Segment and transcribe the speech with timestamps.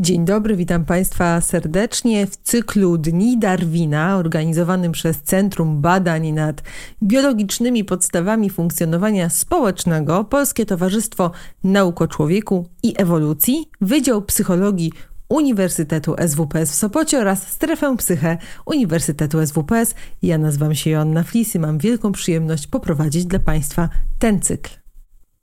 [0.00, 6.62] Dzień dobry, witam Państwa serdecznie w cyklu Dni Darwina, organizowanym przez Centrum Badań nad
[7.02, 11.30] Biologicznymi Podstawami Funkcjonowania Społecznego Polskie Towarzystwo
[11.64, 14.92] Nauk o Człowieku i Ewolucji, Wydział Psychologii
[15.28, 19.94] Uniwersytetu SWPS w Sopocie oraz Strefę Psyche Uniwersytetu SWPS.
[20.22, 23.88] Ja nazywam się Joanna Flis i mam wielką przyjemność poprowadzić dla Państwa
[24.18, 24.81] ten cykl.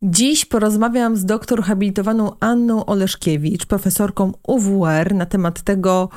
[0.01, 6.09] Dziś porozmawiam z doktor habilitowaną Anną Oleszkiewicz, profesorką UWR, na temat tego,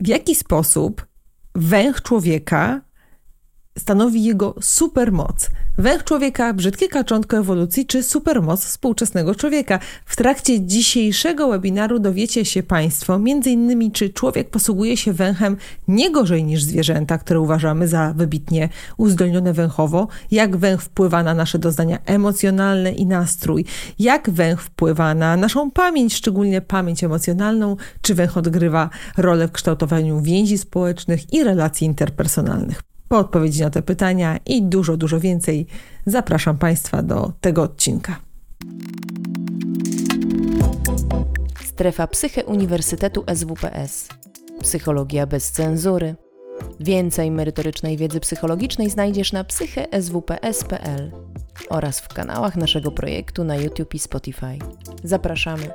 [0.00, 1.06] w jaki sposób
[1.54, 2.80] węch człowieka
[3.78, 5.50] stanowi jego supermoc.
[5.78, 9.78] Węch człowieka, brzydkie kaczątko ewolucji czy supermoc współczesnego człowieka.
[10.06, 13.90] W trakcie dzisiejszego webinaru dowiecie się Państwo m.in.
[13.90, 15.56] czy człowiek posługuje się węchem
[15.88, 21.58] nie gorzej niż zwierzęta, które uważamy za wybitnie uzdolnione węchowo, jak węch wpływa na nasze
[21.58, 23.64] doznania emocjonalne i nastrój,
[23.98, 30.20] jak węch wpływa na naszą pamięć, szczególnie pamięć emocjonalną, czy węch odgrywa rolę w kształtowaniu
[30.20, 32.95] więzi społecznych i relacji interpersonalnych.
[33.08, 35.66] Po odpowiedzi na te pytania i dużo, dużo więcej
[36.06, 38.20] zapraszam Państwa do tego odcinka.
[41.64, 44.08] Strefa Psyche Uniwersytetu SWPS.
[44.60, 46.14] Psychologia bez cenzury.
[46.80, 51.12] Więcej merytorycznej wiedzy psychologicznej znajdziesz na psycheswps.pl
[51.68, 54.58] oraz w kanałach naszego projektu na YouTube i Spotify.
[55.04, 55.70] Zapraszamy.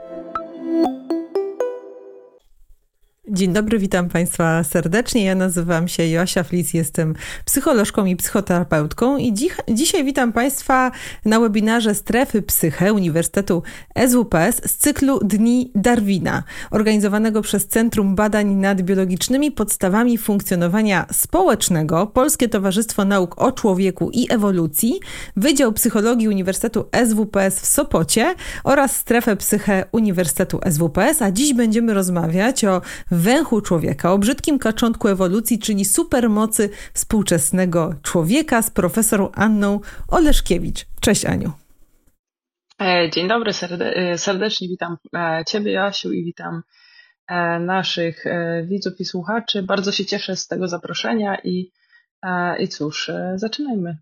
[3.27, 5.23] Dzień dobry, witam Państwa serdecznie.
[5.23, 10.91] Ja nazywam się Joasia Flis, jestem psycholożką i psychoterapeutką i dzi dzisiaj witam Państwa
[11.25, 13.63] na webinarze Strefy Psyche Uniwersytetu
[14.07, 22.49] SWPS z cyklu Dni Darwina, organizowanego przez Centrum Badań nad Biologicznymi Podstawami Funkcjonowania Społecznego, Polskie
[22.49, 24.99] Towarzystwo Nauk o Człowieku i Ewolucji,
[25.35, 32.65] Wydział Psychologii Uniwersytetu SWPS w Sopocie oraz Strefę Psyche Uniwersytetu SWPS, a dziś będziemy rozmawiać
[32.65, 32.81] o
[33.11, 40.85] węchu człowieka, o brzydkim kaczątku ewolucji, czyli supermocy współczesnego człowieka z profesorą Anną Oleszkiewicz.
[41.01, 41.51] Cześć Aniu.
[42.81, 46.61] E, dzień dobry, e, serdecznie witam e, Ciebie, Jasiu, i witam
[47.59, 48.23] naszych
[48.63, 49.63] widzów i słuchaczy.
[49.63, 51.71] Bardzo się cieszę z tego zaproszenia i,
[52.59, 53.97] i cóż, zaczynajmy.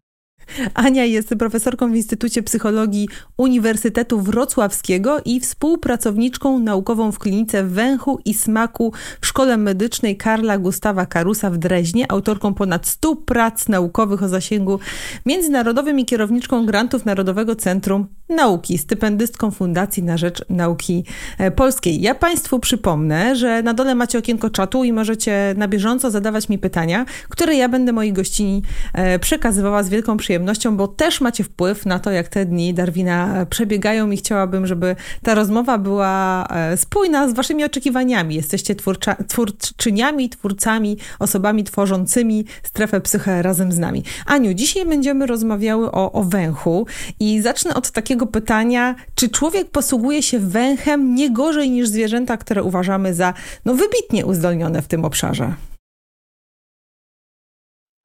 [0.74, 8.34] Ania jest profesorką w Instytucie Psychologii Uniwersytetu Wrocławskiego i współpracowniczką naukową w klinice węchu i
[8.34, 14.28] smaku w Szkole Medycznej Karla Gustawa Karusa w Dreźnie, autorką ponad 100 prac naukowych o
[14.28, 14.80] zasięgu
[15.26, 21.04] międzynarodowym i kierowniczką grantów Narodowego Centrum Nauki, stypendystką Fundacji na Rzecz Nauki
[21.38, 22.02] e, Polskiej.
[22.02, 26.58] Ja Państwu przypomnę, że na dole macie okienko czatu i możecie na bieżąco zadawać mi
[26.58, 28.62] pytania, które ja będę mojej gościni
[28.94, 33.46] e, przekazywała z wielką przyjemnością bo też macie wpływ na to, jak te dni Darwina
[33.46, 38.36] przebiegają i chciałabym, żeby ta rozmowa była e, spójna z waszymi oczekiwaniami.
[38.36, 44.04] Jesteście twórcza, twórczyniami, twórcami, osobami tworzącymi strefę psyche razem z nami.
[44.26, 46.88] Aniu, dzisiaj będziemy rozmawiały o, o węchu
[47.20, 52.64] i zacznę od takiego pytania, czy człowiek posługuje się węchem nie gorzej niż zwierzęta, które
[52.64, 53.34] uważamy za
[53.66, 55.54] no, wybitnie uzdolnione w tym obszarze?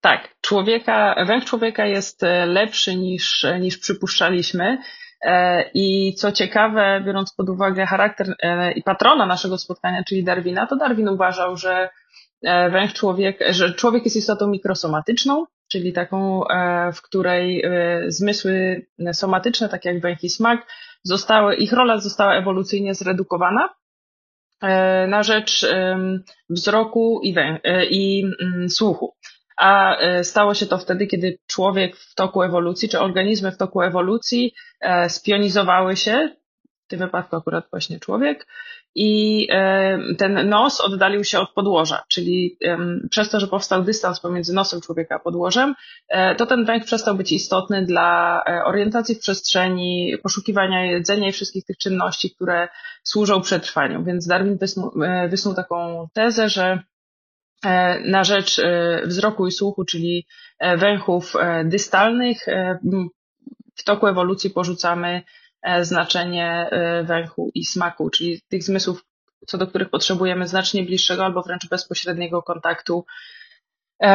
[0.05, 4.79] Tak, człowieka, węch człowieka jest e, lepszy niż, e, niż przypuszczaliśmy.
[5.23, 8.27] E, I co ciekawe, biorąc pod uwagę charakter
[8.77, 11.89] i patrona naszego spotkania, czyli Darwina, to Darwin uważał, że
[12.71, 16.41] węch człowiek, że człowiek jest istotą mikrosomatyczną, czyli taką,
[16.95, 17.65] w której
[18.09, 20.67] zmysły somatyczne, tak jak węch i smak,
[21.03, 23.75] zostały, ich rola została ewolucyjnie zredukowana
[25.09, 25.67] na rzecz
[26.51, 29.15] wzroku i, wę- i mm, słuchu.
[29.57, 33.83] A e, stało się to wtedy, kiedy człowiek w toku ewolucji, czy organizmy w toku
[33.83, 36.37] ewolucji e, spionizowały się,
[36.85, 38.47] w tym wypadku akurat właśnie człowiek,
[38.95, 42.59] i e, ten nos oddalił się od podłoża, czyli
[43.11, 45.75] przez to, że powstał dystans pomiędzy nosem człowieka a podłożem,
[46.37, 51.79] to ten węch przestał być istotny dla orientacji w przestrzeni, poszukiwania jedzenia i wszystkich tych
[51.79, 52.69] czynności, które
[53.03, 54.05] służą przetrwaniu.
[54.05, 54.91] Więc Darwin wysnuł,
[55.29, 56.79] wysnuł taką tezę, że
[57.65, 60.27] E, na rzecz e, wzroku i słuchu, czyli
[60.59, 61.35] e, węchów
[61.65, 62.47] dystalnych.
[63.77, 65.23] W toku ewolucji porzucamy
[65.81, 66.71] znaczenie
[67.05, 69.05] węchu i smaku, czyli tych zmysłów,
[69.47, 73.05] co do których potrzebujemy znacznie bliższego albo wręcz bezpośredniego kontaktu,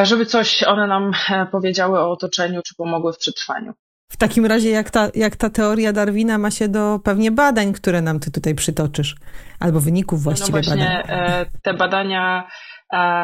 [0.03, 1.11] żeby coś one nam
[1.51, 3.73] powiedziały o otoczeniu czy pomogły w przetrwaniu.
[4.11, 8.01] W takim razie, jak ta, jak ta teoria Darwina ma się do pewnie badań, które
[8.01, 9.15] nam ty tutaj przytoczysz,
[9.59, 11.45] albo wyników właściwie no właśnie, badań?
[11.63, 12.47] Te badania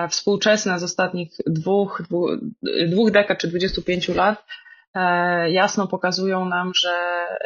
[0.09, 2.31] współczesne z ostatnich dwóch, dwóch,
[2.87, 4.45] dwóch dekad czy 25 lat
[5.47, 6.95] jasno pokazują nam, że,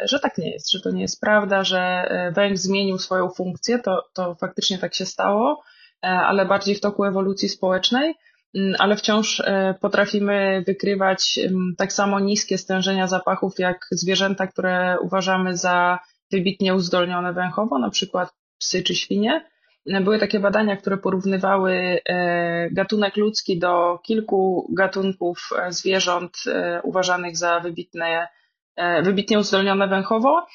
[0.04, 2.04] że tak nie jest, że to nie jest prawda, że
[2.34, 5.62] węch zmienił swoją funkcję, to, to faktycznie tak się stało,
[6.02, 8.14] ale bardziej w toku ewolucji społecznej.
[8.54, 14.96] Mm, ale wciąż e, potrafimy wykrywać mm, tak samo niskie stężenia zapachów jak zwierzęta, które
[15.00, 15.98] uważamy za
[16.32, 19.50] wybitnie uzdolnione węchowo, na przykład psy czy świnie.
[19.86, 26.36] Były takie badania, które porównywały e, gatunek ludzki do kilku gatunków e, zwierząt
[26.82, 28.28] uważanych za wybitne,
[29.02, 30.46] wybitnie uzdolnione węchowo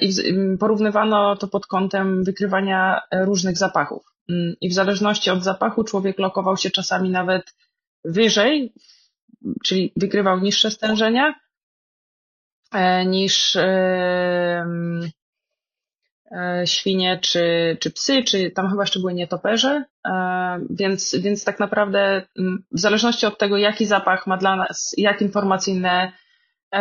[0.00, 0.12] i
[0.60, 4.04] porównywano to pod kątem wykrywania różnych zapachów.
[4.28, 7.54] Mm, I w zależności od zapachu człowiek lokował się czasami nawet
[8.04, 8.72] wyżej,
[9.64, 11.34] czyli wykrywał niższe stężenia
[12.72, 14.66] e, niż e,
[16.64, 22.26] świnie czy, czy psy, czy tam chyba jeszcze były nietoperze, e, więc, więc tak naprawdę
[22.38, 26.12] mm, w zależności od tego, jaki zapach ma dla nas, jak informacyjne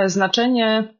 [0.06, 0.94] znaczenie,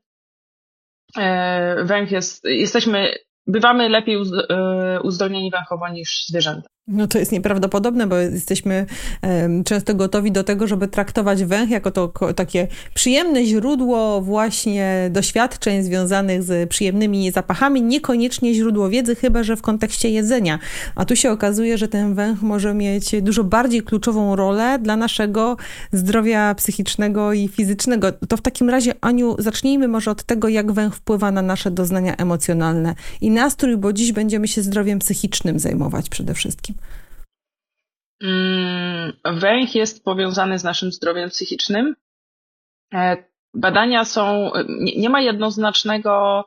[1.84, 3.14] węch jest, jesteśmy
[3.48, 4.16] bywamy lepiej
[4.50, 6.70] e, uzdolnieni węchowo niż zwierzęta.
[6.88, 8.86] No to jest nieprawdopodobne, bo jesteśmy
[9.66, 16.44] często gotowi do tego, żeby traktować węch jako to takie przyjemne źródło właśnie doświadczeń związanych
[16.44, 20.60] z przyjemnymi zapachami, niekoniecznie źródło wiedzy, chyba że w kontekście jedzenia.
[20.96, 25.58] A tu się okazuje, że ten węch może mieć dużo bardziej kluczową rolę dla naszego
[25.92, 28.12] zdrowia psychicznego i fizycznego.
[28.12, 32.16] To w takim razie, Aniu, zacznijmy może od tego, jak węch wpływa na nasze doznania
[32.16, 36.77] emocjonalne i nastrój, bo dziś będziemy się zdrowiem psychicznym zajmować przede wszystkim.
[38.22, 41.96] Mm, węch jest powiązany z naszym zdrowiem psychicznym.
[42.94, 43.18] E,
[43.54, 44.52] badania są,
[44.98, 46.46] nie ma jednoznacznego,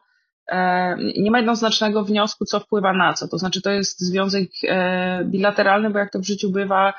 [0.48, 3.28] e, nie ma jednoznacznego wniosku, co wpływa na co.
[3.28, 6.94] To znaczy, to jest związek e, bilateralny, bo jak to w życiu bywa,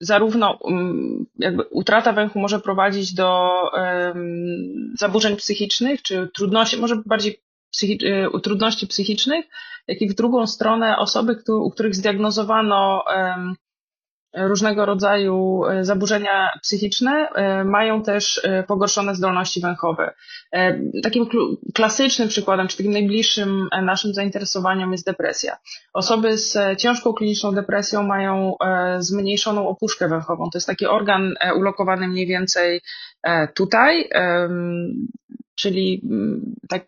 [0.00, 3.50] zarówno mm, jakby utrata węchu może prowadzić do
[4.98, 7.98] zaburzeń psychicznych, czy trudności, może bardziej psychi
[8.42, 9.44] trudności psychicznych,
[9.88, 13.04] jak i w drugą stronę osoby, u których zdiagnozowano
[14.34, 20.14] różnego rodzaju e, zaburzenia psychiczne, e, mają też e, pogorszone zdolności węchowe.
[21.02, 21.26] Takim
[21.74, 25.56] klasycznym przykładem, czy takim najbliższym naszym zainteresowaniom jest depresja.
[25.92, 28.54] Osoby z ciężką kliniczną depresją mają
[28.98, 30.44] zmniejszoną opuszkę węchową.
[30.44, 32.80] To jest taki organ ulokowany mniej więcej
[33.54, 34.08] tutaj,
[35.54, 36.02] czyli
[36.68, 36.86] tak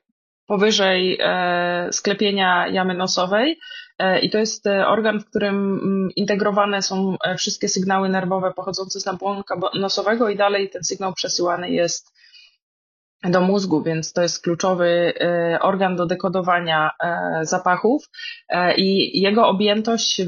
[0.51, 3.59] powyżej e, sklepienia jamy nosowej.
[3.99, 9.01] E, I to jest e, organ, w którym mm, integrowane są wszystkie sygnały nerwowe pochodzące
[9.01, 12.13] z nabłonka nosowego i dalej ten sygnał przesyłany jest
[13.25, 15.13] do mózgu, więc to jest kluczowy
[15.61, 16.91] organ do dekodowania
[17.43, 18.05] zapachów
[18.77, 20.23] i jego objętość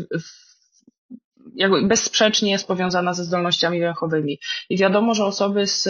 [1.82, 4.38] bezsprzecznie jest powiązana ze zdolnościami węchowymi.
[4.68, 5.88] I wiadomo, że osoby z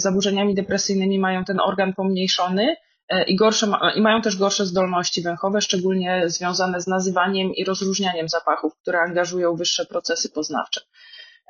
[0.00, 2.76] zaburzeniami depresyjnymi mają ten organ pomniejszony,
[3.26, 8.72] i, gorsze, i mają też gorsze zdolności węchowe, szczególnie związane z nazywaniem i rozróżnianiem zapachów,
[8.82, 10.80] które angażują wyższe procesy poznawcze.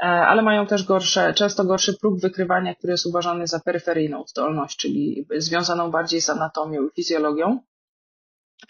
[0.02, 4.76] E, ale mają też gorsze, często gorszy próg wykrywania, który jest uważany za peryferyjną zdolność,
[4.76, 7.60] czyli związaną bardziej z anatomią i fizjologią.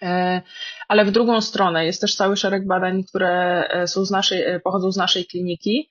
[0.03, 0.43] E,
[0.89, 4.97] ale w drugą stronę jest też cały szereg badań, które są z naszej, pochodzą z
[4.97, 5.91] naszej kliniki,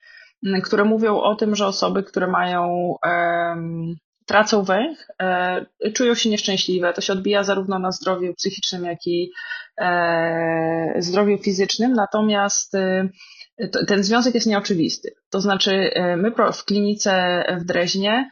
[0.63, 2.95] które mówią o tym, że osoby, które mają
[4.29, 6.93] tracą węch, e, czują się nieszczęśliwe.
[6.93, 9.31] To się odbija zarówno na zdrowiu psychicznym, jak i
[9.77, 13.09] e, zdrowiu fizycznym, natomiast e,
[13.87, 15.15] ten związek jest nieoczywisty.
[15.29, 18.29] To znaczy, my w klinice w Dreźnie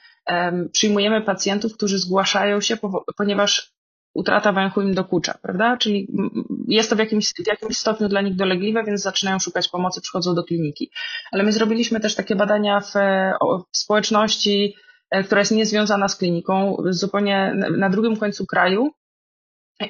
[0.72, 2.78] przyjmujemy pacjentów, którzy zgłaszają się,
[3.18, 3.74] ponieważ
[4.14, 5.78] utrata węchu im dokucza, prawda?
[5.78, 6.08] Czyli
[6.68, 10.36] jest to w jakimś, w jakimś stopniu dla nich dolegliwe, więc zaczynają szukać pomocy, przychodzą
[10.36, 10.92] do kliniki.
[11.32, 12.94] Ale my zrobiliśmy też takie badania w,
[13.74, 14.76] w społeczności
[15.26, 18.90] która jest niezwiązana z kliniką, zupełnie na drugim końcu kraju.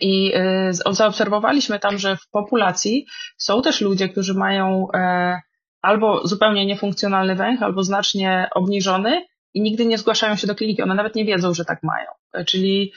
[0.02, 3.06] I e, zaobserwowaliśmy tam, że w populacji
[3.38, 5.42] są też ludzie, którzy mają e,
[5.82, 10.82] albo zupełnie niefunkcjonalny węch, albo znacznie obniżony i nigdy nie zgłaszają się do kliniki.
[10.82, 12.08] One nawet nie wiedzą, że tak mają.
[12.46, 12.94] Czyli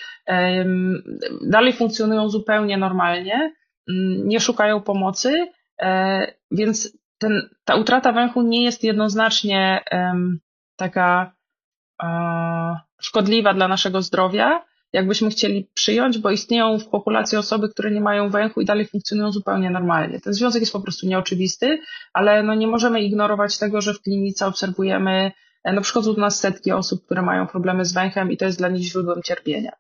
[1.43, 3.55] dalej funkcjonują zupełnie normalnie,
[4.25, 5.47] nie szukają pomocy,
[6.51, 9.85] więc ten, ta utrata węchu nie jest jednoznacznie
[10.77, 11.33] taka
[13.01, 18.31] szkodliwa dla naszego zdrowia, jakbyśmy chcieli przyjąć, bo istnieją w populacji osoby, które nie mają
[18.31, 20.21] węchu i dalej funkcjonują zupełnie normalnie.
[20.21, 21.79] Ten związek jest po prostu nieoczywisty,
[22.13, 25.33] ale no nie możemy ignorować tego, że w klinice obserwujemy,
[25.65, 28.59] e, no przychodzą do nas setki osób, które mają problemy z węchem i to jest
[28.59, 29.73] dla nich źródłem cierpienia.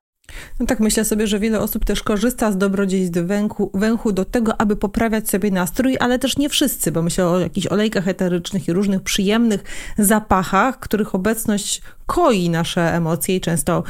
[0.60, 4.60] No tak, myślę sobie, że wiele osób też korzysta z dobrodziejstw węchu, węchu do tego,
[4.60, 8.72] aby poprawiać sobie nastrój, ale też nie wszyscy, bo myślę o jakichś olejkach eterycznych i
[8.72, 9.64] różnych przyjemnych
[9.98, 13.82] zapachach, których obecność koi nasze emocje i często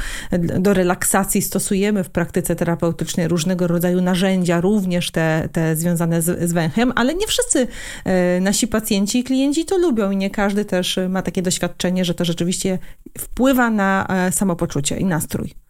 [0.59, 6.53] do relaksacji stosujemy w praktyce terapeutycznej różnego rodzaju narzędzia, również te, te związane z, z
[6.53, 7.67] węchem, ale nie wszyscy
[8.05, 12.13] e, nasi pacjenci i klienci to lubią i nie każdy też ma takie doświadczenie, że
[12.13, 12.79] to rzeczywiście
[13.17, 15.60] wpływa na e, samopoczucie i nastrój.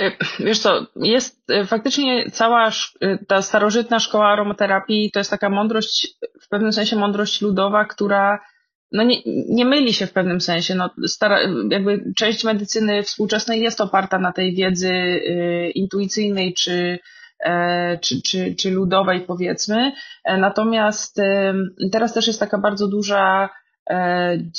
[0.00, 2.70] E, wiesz co, jest faktycznie cała
[3.28, 8.40] ta starożytna szkoła aromaterapii, to jest taka mądrość, w pewnym sensie mądrość ludowa, która
[8.92, 9.16] no nie,
[9.48, 10.74] nie myli się w pewnym sensie.
[10.74, 11.38] No, stara,
[11.70, 14.92] jakby część medycyny współczesnej jest oparta na tej wiedzy
[15.74, 16.98] intuicyjnej czy,
[17.44, 19.92] e, czy, czy, czy ludowej, powiedzmy.
[20.24, 21.20] E, natomiast
[21.92, 23.65] teraz też jest taka bardzo duża E,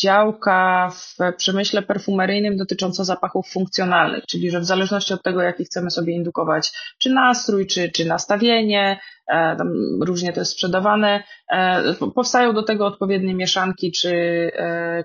[0.03, 5.91] działka w przemyśle perfumeryjnym dotycząca zapachów funkcjonalnych, czyli że w zależności od tego, jaki chcemy
[5.91, 9.69] sobie indukować, czy nastrój, czy, czy nastawienie, e, tam
[10.01, 14.51] różnie to jest sprzedawane, e, powstają do tego odpowiednie mieszanki czy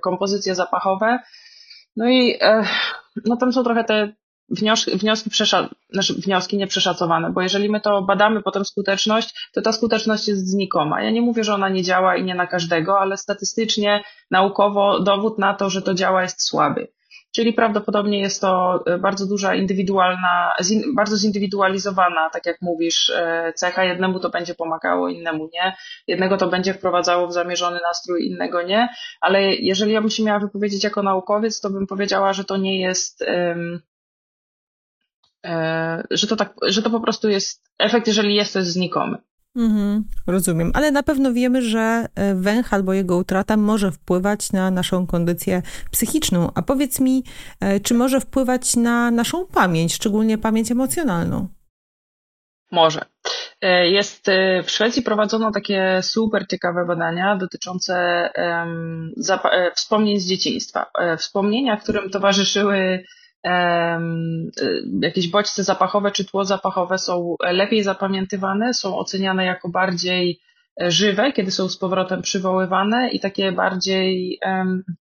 [0.01, 1.19] kompozycje zapachowe.
[1.97, 2.39] No i
[3.25, 4.13] no tam są trochę te
[4.53, 5.31] wnioski, wnioski,
[5.93, 11.03] znaczy wnioski nieprzeszacowane, bo jeżeli my to badamy potem skuteczność, to ta skuteczność jest znikoma.
[11.03, 15.39] Ja nie mówię, że ona nie działa i nie na każdego, ale statystycznie, naukowo dowód
[15.39, 16.89] na to, że to działa jest słaby.
[17.35, 20.53] Czyli prawdopodobnie jest to e, bardzo duża indywidualna,
[20.97, 23.85] bardzo zindywidualizowana, tak jak mówisz, e, cecha.
[23.85, 25.77] Jednemu to będzie pomagało, innemu nie.
[26.07, 28.89] Jednego to będzie wprowadzało w zamierzony nastrój, innego nie.
[29.21, 32.81] Ale jeżeli ja bym się miała wypowiedzieć jako naukowiec, to bym powiedziała, że to nie
[32.81, 33.83] jest um,
[36.11, 39.19] że to tak, że to po prostu jest efekt, jeżeli jest, to jest znikomy.
[39.57, 44.71] Mhm, rozumiem, ale na pewno wiemy, że e, węch albo jego utrata może wpływać na
[44.71, 46.51] naszą kondycję psychiczną.
[46.55, 47.25] A powiedz mi,
[47.61, 51.49] e, czy może wpływać na naszą pamięć, szczególnie pamięć emocjonalną?
[52.71, 53.05] Może.
[53.83, 54.27] Jest
[54.65, 59.13] w Szwecji prowadzono takie super ciekawe badania dotyczące um,
[59.75, 60.87] wspomnień z dzieciństwa.
[61.19, 63.05] Wspomnienia, którym towarzyszyły
[65.03, 70.41] jakieś bodźce zapachowe czy tło zapachowe są lepiej zapamiętywane, są oceniane jako bardziej
[70.83, 74.39] e, żywe, kiedy są z powrotem przywoływane i takie bardziej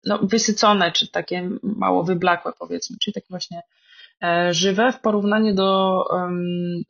[0.05, 3.63] no, wysycone, czy takie mało wyblakłe powiedzmy, czyli takie właśnie
[4.23, 6.43] e, żywe w porównaniu do um,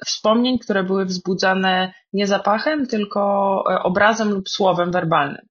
[0.06, 3.20] wspomnień, które były wzbudzane nie zapachem, tylko
[3.70, 5.49] e, obrazem lub słowem werbalnym.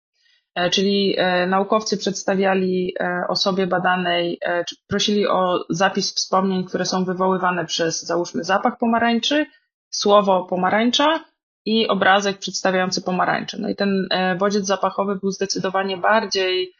[0.55, 4.39] E, czyli e, naukowcy przedstawiali e, osobie badanej,
[4.87, 9.45] prosili o zapis wspomnień, które są wywoływane przez, załóżmy, zapach pomarańczy,
[9.89, 11.25] słowo pomarańcza
[11.65, 13.57] i obrazek przedstawiający pomarańcze.
[13.59, 14.07] No i ten
[14.39, 16.73] bodziec zapachowy był zdecydowanie bardziej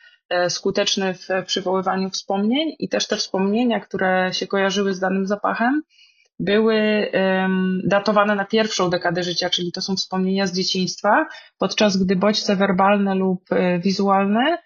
[0.49, 5.81] skuteczny w przywoływaniu wspomnień i też te wspomnienia, które się kojarzyły z danym zapachem,
[6.39, 7.11] były
[7.83, 11.25] datowane na pierwszą dekadę życia, czyli to są wspomnienia z dzieciństwa,
[11.57, 14.57] podczas gdy bodźce werbalne lub e, wizualne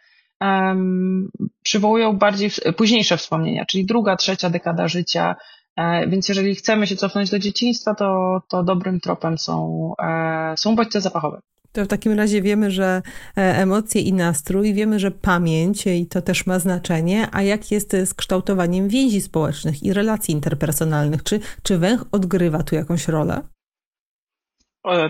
[1.64, 5.36] przywołują bardziej późniejsze wspomnienia, czyli druga, trzecia dekada życia.
[5.78, 10.76] E, więc jeżeli chcemy się cofnąć do dzieciństwa, to, to dobrym tropem są, e, są
[10.76, 11.42] bodźce zapachowe.
[11.74, 13.02] To w takim razie wiemy, że
[13.38, 17.92] e, emocje i nastrój, wiemy, że pamięć i to też ma znaczenie, a jak jest
[18.06, 21.24] z kształtowaniem więzi społecznych i relacji interpersonalnych?
[21.24, 23.42] Czy, czy węch odgrywa tu jakąś rolę?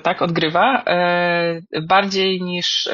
[0.04, 0.84] tak, odgrywa.
[0.88, 2.90] E, bardziej niż.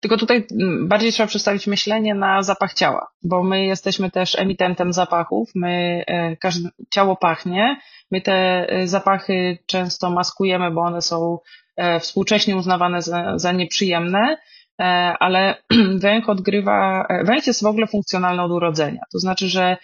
[0.00, 0.46] Tylko tutaj
[0.82, 6.36] bardziej trzeba przedstawić myślenie na zapach ciała, bo my jesteśmy też emitentem zapachów, my, e,
[6.36, 7.76] każde, ciało pachnie,
[8.10, 11.63] my te zapachy często maskujemy, bo one są E,
[12.00, 14.36] współcześnie uznawane za, za nieprzyjemne,
[14.80, 14.84] e,
[15.20, 15.54] ale
[16.04, 19.00] węch odgrywa, e, węch jest w ogóle funkcjonalny od urodzenia.
[19.12, 19.76] To znaczy, że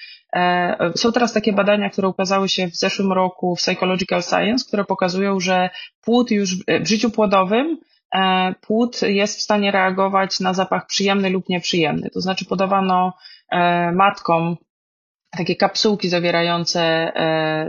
[0.96, 5.40] są teraz takie badania, które ukazały się w zeszłym roku w Psychological Science, które pokazują,
[5.40, 5.70] że
[6.00, 7.78] płód już w życiu płodowym
[8.60, 12.10] płód jest w stanie reagować na zapach przyjemny lub nieprzyjemny.
[12.10, 13.12] To znaczy podawano
[13.92, 14.56] matkom
[15.30, 17.12] takie kapsułki zawierające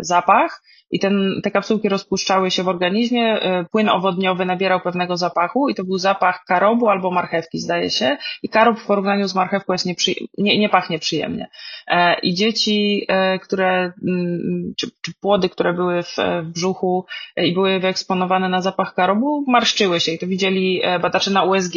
[0.01, 5.69] zapach i ten, te kapsułki rozpuszczały się w organizmie, e, płyn owodniowy nabierał pewnego zapachu
[5.69, 8.17] i to był zapach karobu albo marchewki, zdaje się.
[8.43, 11.49] I karob w porównaniu z marchewką jest nieprzy, nie, nie pachnie przyjemnie.
[11.87, 17.05] E, I dzieci, e, które, mm, czy, czy płody, które były w, w brzuchu
[17.37, 21.73] i były wyeksponowane na zapach karobu, marszczyły się i to widzieli badacze na USG.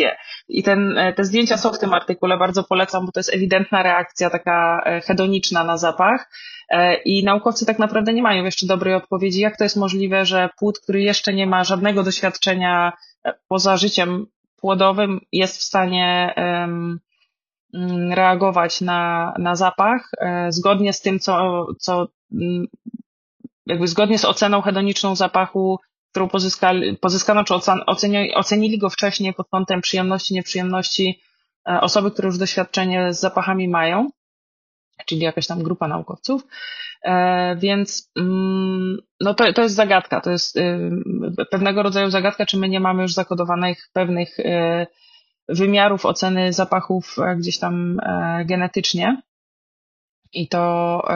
[0.49, 4.31] I ten, te zdjęcia są w tym artykule, bardzo polecam, bo to jest ewidentna reakcja
[4.31, 6.29] taka hedoniczna na zapach.
[6.75, 10.49] E, I naukowcy tak naprawdę nie mają jeszcze dobrej odpowiedzi, jak to jest możliwe, że
[10.59, 12.93] płód, który jeszcze nie ma żadnego doświadczenia
[13.25, 14.27] e, poza życiem
[14.57, 17.01] płodowym, jest w stanie mm,
[18.13, 20.11] reagować na, na zapach
[20.49, 22.67] zgodnie z tym, co, co mm,
[23.67, 25.79] jakby zgodnie z oceną hedoniczną zapachu,
[26.11, 27.55] którą pozyskali, pozyskano, czy
[27.87, 31.21] ocenili, ocenili go wcześniej pod kątem przyjemności, nieprzyjemności
[31.65, 34.09] osoby, które już doświadczenie z zapachami mają
[35.07, 36.43] czyli jakaś tam grupa naukowców.
[37.05, 40.91] E, więc mm, no to, to jest zagadka, to jest y,
[41.51, 44.87] pewnego rodzaju zagadka, czy my nie mamy już zakodowanych pewnych y,
[45.49, 49.23] wymiarów oceny zapachów e, gdzieś tam e, genetycznie.
[50.35, 51.15] I to e,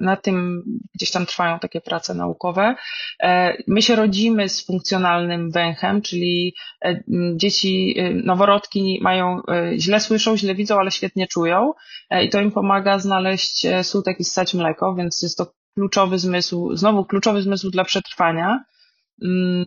[0.00, 0.62] nad tym
[0.94, 2.74] gdzieś tam trwają takie prace naukowe.
[3.22, 7.02] E, my się rodzimy z funkcjonalnym węchem, czyli e,
[7.36, 9.40] dzieci, noworodki mają,
[9.78, 11.72] źle słyszą, źle widzą, ale świetnie czują
[12.22, 17.04] i to im pomaga znaleźć sutek i ssać mleko, więc jest to kluczowy zmysł, znowu
[17.04, 18.64] kluczowy zmysł dla przetrwania.
[19.22, 19.66] Mm,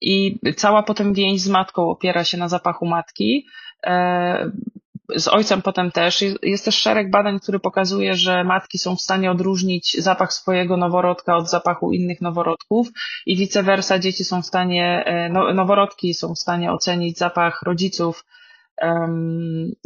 [0.00, 3.46] I cała potem więź z matką opiera się na zapachu matki
[5.16, 6.24] z ojcem potem też.
[6.42, 11.36] Jest też szereg badań, który pokazuje, że matki są w stanie odróżnić zapach swojego noworodka
[11.36, 12.88] od zapachu innych noworodków
[13.26, 17.62] i vice versa dzieci są w stanie, e, no, noworodki są w stanie ocenić zapach
[17.62, 18.24] rodziców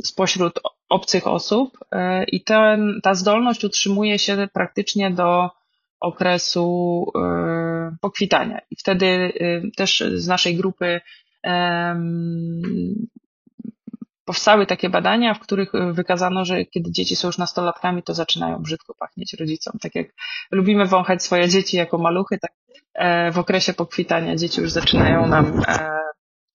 [0.05, 5.51] spośród obcych osób e, i ten, ta zdolność utrzymuje się praktycznie do
[6.01, 8.59] okresu e, pokwitania.
[8.71, 9.33] I wtedy
[9.77, 11.01] też z naszej grupy
[14.29, 18.59] powstały takie badania, w których e, wykazano, że kiedy dzieci są już nastolatkami, to zaczynają
[18.59, 19.79] brzydko pachnieć rodzicom.
[19.81, 20.07] Tak jak
[20.51, 22.51] lubimy wąchać swoje dzieci jako maluchy, tak
[22.95, 25.91] e, w okresie pokwitania dzieci już zaczynają nam e,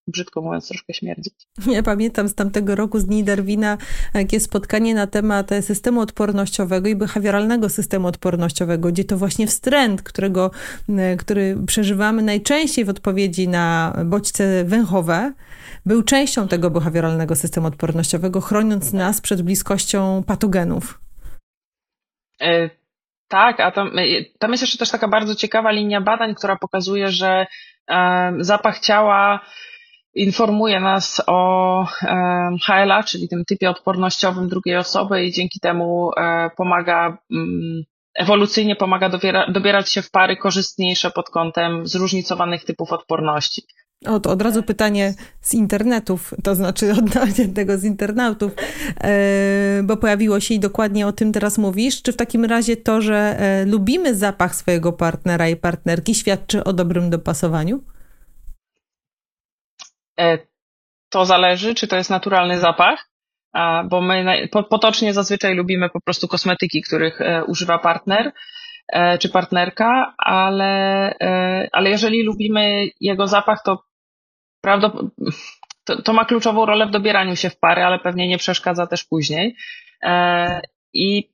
[0.07, 1.33] brzydko mówiąc, troszkę śmierdzić.
[1.67, 3.77] Ja pamiętam z tamtego roku z Dni Darwina
[4.13, 10.51] jakie spotkanie na temat systemu odpornościowego i behawioralnego systemu odpornościowego, gdzie to właśnie wstręt, którego,
[11.19, 15.33] który przeżywamy najczęściej w odpowiedzi na bodźce węchowe,
[15.85, 20.99] był częścią tego behawioralnego systemu odpornościowego, chroniąc nas przed bliskością patogenów.
[22.41, 22.69] E,
[23.27, 24.03] tak, a tam, e,
[24.39, 27.47] tam jest jeszcze też taka bardzo ciekawa linia badań, która pokazuje, że
[27.89, 29.39] e, zapach ciała
[30.15, 31.87] informuje nas o
[32.65, 36.09] HLA, czyli tym typie odpornościowym drugiej osoby i dzięki temu
[36.57, 37.83] pomaga mm,
[38.15, 43.61] ewolucyjnie pomaga dobiera, dobierać się w pary korzystniejsze pod kątem zróżnicowanych typów odporności.
[44.05, 48.51] Od, od razu pytanie z internetów, to znaczy odnośnie tego z internautów,
[49.01, 52.01] e, bo pojawiło się i dokładnie o tym teraz mówisz.
[52.01, 56.73] Czy w takim razie to, że e, lubimy zapach swojego partnera i partnerki, świadczy o
[56.73, 57.92] dobrym dopasowaniu?
[60.19, 60.37] E,
[61.09, 63.09] to zależy, czy to jest naturalny zapach,
[63.85, 68.31] bo my potocznie zazwyczaj lubimy po prostu kosmetyki, których używa partner
[69.19, 71.13] czy partnerka, ale,
[71.71, 73.83] ale jeżeli lubimy jego zapach, to
[74.61, 75.11] prawdopodobnie
[75.83, 79.03] to, to, ma kluczową rolę w dobieraniu się w pary, ale pewnie nie przeszkadza też
[79.03, 79.55] później.
[80.03, 80.61] E,
[80.93, 81.33] I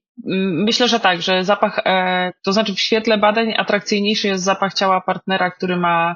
[0.65, 5.01] myślę, że tak, że zapach, e, to znaczy w świetle badań atrakcyjniejszy jest zapach ciała
[5.01, 6.15] partnera, który ma e,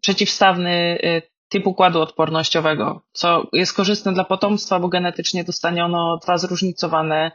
[0.00, 0.98] przeciwstawny
[1.48, 7.30] typ układu odpornościowego, co jest korzystne dla potomstwa, bo genetycznie dostaniono dwa zróżnicowane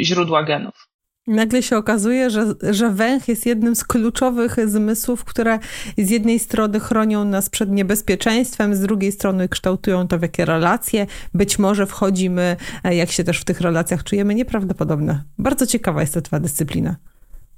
[0.00, 0.88] źródła genów.
[1.28, 5.58] Nagle się okazuje, że, że węch jest jednym z kluczowych zmysłów, które
[5.98, 11.06] z jednej strony chronią nas przed niebezpieczeństwem, z drugiej strony kształtują to, w jakie relacje
[11.34, 14.34] być może wchodzimy, e, jak się też w tych relacjach czujemy.
[14.34, 15.22] Nieprawdopodobne.
[15.38, 16.96] Bardzo ciekawa jest ta dyscyplina.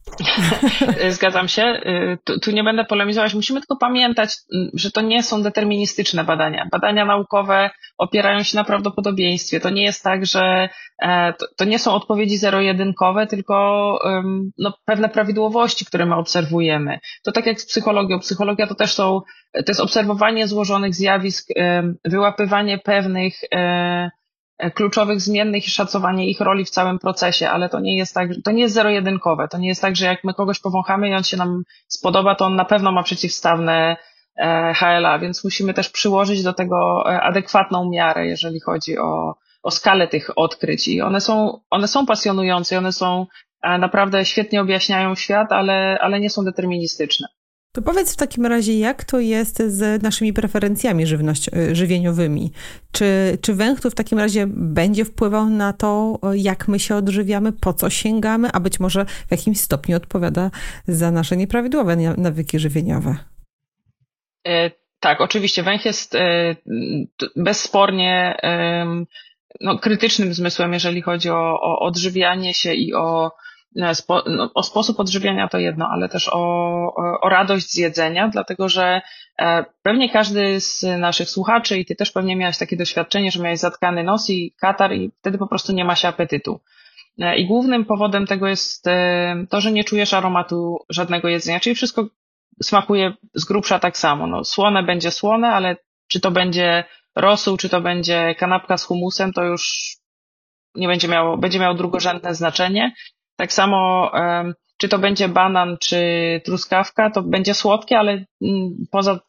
[1.11, 1.63] Zgadzam się.
[1.63, 3.35] Y, tu, tu, nie będę polemizować.
[3.35, 6.69] Musimy tylko pamiętać, y, że to nie są deterministyczne badania.
[6.73, 9.61] Badania naukowe opierają się na prawdopodobieństwie.
[9.61, 10.69] To nie jest tak, że
[11.03, 13.99] e, to, to nie są odpowiedzi zero-jedynkowe, tylko
[14.59, 16.99] no, pewne prawidłowości, które my obserwujemy.
[17.25, 18.19] To tak jak z psychologią.
[18.19, 19.21] Psychologia to też są,
[19.53, 21.49] to jest obserwowanie złożonych zjawisk,
[22.05, 24.11] wyłapywanie pewnych E,
[24.75, 28.51] kluczowych zmiennych i szacowanie ich roli w całym procesie, ale to nie jest tak, to
[28.51, 29.49] nie jest zero-jedynkowe.
[29.49, 32.47] To nie jest tak, że jak my kogoś powąchamy i on się nam spodoba, to
[32.47, 33.97] on na pewno ma przeciwstawne
[34.37, 39.71] e, HLA, więc musimy też przyłożyć do tego e, adekwatną miarę, jeżeli chodzi o, o
[39.71, 40.89] skalę tych odkryć.
[40.89, 43.27] I one są, one są pasjonujące, one są
[43.63, 47.29] naprawdę świetnie objaśniają świat, ale, ale nie są deterministyczne.
[47.73, 52.53] To powiedz w takim razie, jak to jest z naszymi preferencjami żywność, y, żywieniowymi?
[52.93, 57.53] Czy, czy węch tu w takim razie będzie wpływał na to, jak my się odżywiamy,
[57.53, 60.51] po co sięgamy, a być może w jakimś stopniu odpowiada
[60.89, 63.17] za nasze nieprawidłowe nawyki żywieniowe?
[64.47, 65.63] E, tak, oczywiście.
[65.63, 66.57] Węch jest e,
[67.37, 68.87] bezspornie e,
[69.61, 73.33] no, krytycznym zmysłem, jeżeli chodzi o, o odżywianie się i o
[73.95, 76.39] spo, no, o sposób odżywiania to jedno, ale też o,
[77.23, 79.01] o radość z jedzenia, dlatego że
[79.83, 84.05] pewnie każdy z naszych słuchaczy i ty też pewnie miałeś takie doświadczenie, że miałeś zatkany
[84.05, 86.61] nos i katar i wtedy po prostu nie ma się apetytu.
[87.37, 88.85] I głównym powodem tego jest
[89.51, 92.07] to, że nie czujesz aromatu żadnego jedzenia, czyli wszystko
[92.63, 94.27] smakuje z grubsza tak samo.
[94.27, 95.77] No, słone będzie słone, ale
[96.09, 96.85] czy to będzie
[97.17, 99.97] rosół, czy to będzie kanapka z humusem, to już
[100.75, 102.93] nie będzie miało, będzie miało drugorzędne znaczenie.
[103.41, 104.13] Tak samo,
[104.77, 106.01] czy to będzie banan, czy
[106.45, 108.27] truskawka, to będzie słodkie, ale mm,
[108.91, 109.21] poza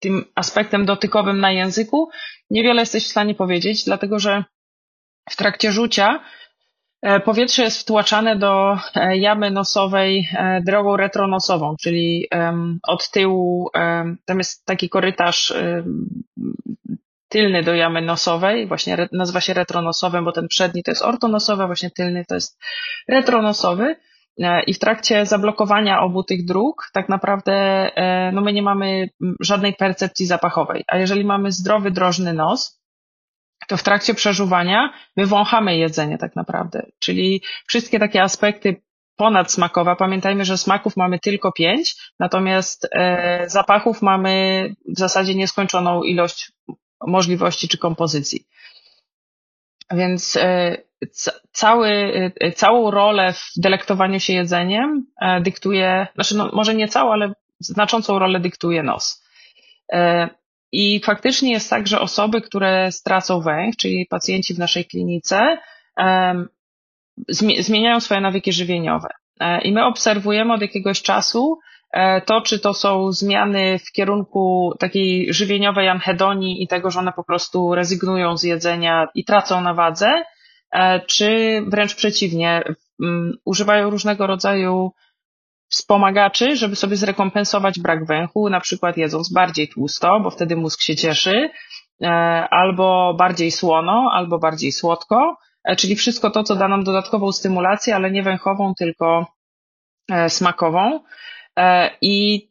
[0.00, 2.08] tym aspektem dotykowym na języku
[2.50, 4.44] niewiele jesteś w stanie powiedzieć, dlatego że
[5.30, 6.20] w trakcie rzucia
[7.02, 12.28] E, powietrze jest wtłaczane do e, jamy nosowej e, drogą retronosową, czyli
[12.88, 13.70] od tyłu,
[14.24, 15.52] tam jest taki korytarz
[17.28, 21.90] tylny do jamy nosowej, właśnie nazywa się retronosowym, bo ten przedni to jest ortonosowy, właśnie
[21.90, 22.58] tylny to jest
[23.08, 23.96] retronosowy.
[24.66, 27.90] I w trakcie zablokowania obu tych dróg, tak naprawdę,
[28.32, 29.08] no my nie mamy
[29.40, 30.84] żadnej percepcji zapachowej.
[30.86, 32.80] A jeżeli mamy zdrowy, drożny nos,
[33.68, 36.86] to w trakcie przeżuwania my wąchamy jedzenie tak naprawdę.
[36.98, 38.82] Czyli wszystkie takie aspekty
[39.16, 39.96] ponadsmakowe.
[39.96, 46.52] Pamiętajmy, że smaków mamy tylko pięć, natomiast e, zapachów mamy w zasadzie nieskończoną ilość
[47.06, 48.46] możliwości czy kompozycji.
[49.90, 50.76] Więc e,
[51.52, 51.90] cały,
[52.40, 57.32] e, całą rolę w delektowaniu się jedzeniem e, dyktuje, znaczy no, może nie całą, ale
[57.60, 59.24] znaczącą rolę dyktuje nos.
[60.72, 65.58] I faktycznie jest tak, że osoby, które stracą węch, czyli pacjenci w naszej klinice,
[67.58, 69.08] zmieniają swoje nawyki żywieniowe.
[69.62, 71.58] I my obserwujemy od jakiegoś czasu
[72.26, 77.24] to, czy to są zmiany w kierunku takiej żywieniowej anhedonii i tego, że one po
[77.24, 80.22] prostu rezygnują z jedzenia i tracą na wadze,
[80.72, 82.62] e, czy wręcz przeciwnie,
[83.44, 84.92] używają różnego rodzaju
[85.68, 90.96] wspomagaczy, żeby sobie zrekompensować brak węchu, na przykład jedząc bardziej tłusto, bo wtedy mózg się
[90.96, 91.50] cieszy,
[92.02, 92.08] e,
[92.50, 97.96] albo bardziej słono, albo bardziej słodko, e, czyli wszystko to, co da nam dodatkową stymulację,
[97.96, 99.26] ale nie węchową, tylko
[100.10, 101.00] e, smakową.
[102.02, 102.48] I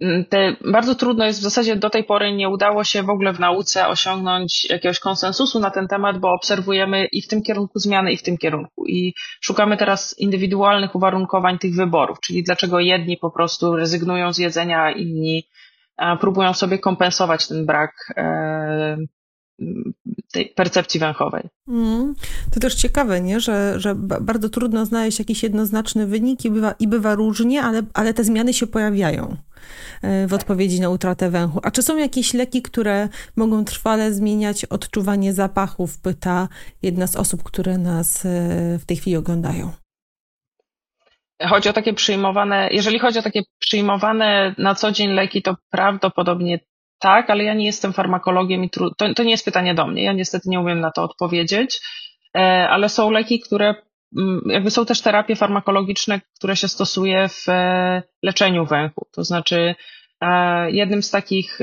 [0.00, 3.32] Mm, te, bardzo trudno jest w zasadzie do tej pory nie udało się w ogóle
[3.32, 8.12] w nauce osiągnąć jakiegoś konsensusu na ten temat, bo obserwujemy i w tym kierunku zmiany,
[8.12, 8.86] i w tym kierunku.
[8.86, 14.82] I szukamy teraz indywidualnych uwarunkowań tych wyborów, czyli dlaczego jedni po prostu rezygnują z jedzenia,
[14.82, 15.48] a inni
[16.20, 18.96] próbują sobie kompensować ten brak e,
[20.32, 21.42] tej percepcji węchowej.
[21.68, 22.14] Mm,
[22.54, 23.40] to też ciekawe, nie?
[23.40, 28.14] Że, że bardzo trudno znaleźć jakiś jednoznaczny wynik i bywa, i bywa różnie, ale, ale
[28.14, 29.36] te zmiany się pojawiają
[30.02, 31.60] e, w odpowiedzi na utratę węchu.
[31.62, 36.00] A czy są jakieś leki, które mogą trwale zmieniać odczuwanie zapachów?
[36.00, 36.48] Pyta
[36.82, 38.28] jedna z osób, które nas e,
[38.78, 39.70] w tej chwili oglądają.
[41.48, 46.60] Chodzi o takie przyjmowane, jeżeli chodzi o takie przyjmowane na co dzień leki, to prawdopodobnie
[47.00, 48.90] tak, ale ja nie jestem farmakologiem i tru...
[48.94, 50.04] to, to nie jest pytanie do mnie.
[50.04, 51.80] Ja niestety nie umiem na to odpowiedzieć,
[52.36, 53.74] e, ale są leki, które
[54.18, 59.06] mm, jakby są też terapie farmakologiczne, które się stosuje w e, leczeniu węchu.
[59.12, 59.74] To znaczy,
[60.20, 61.58] e, jednym z takich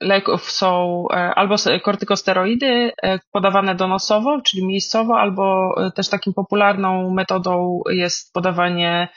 [0.00, 2.92] leków są albo kortykosteroidy
[3.32, 9.08] podawane donosowo, czyli miejscowo, albo też takim popularną metodą jest podawanie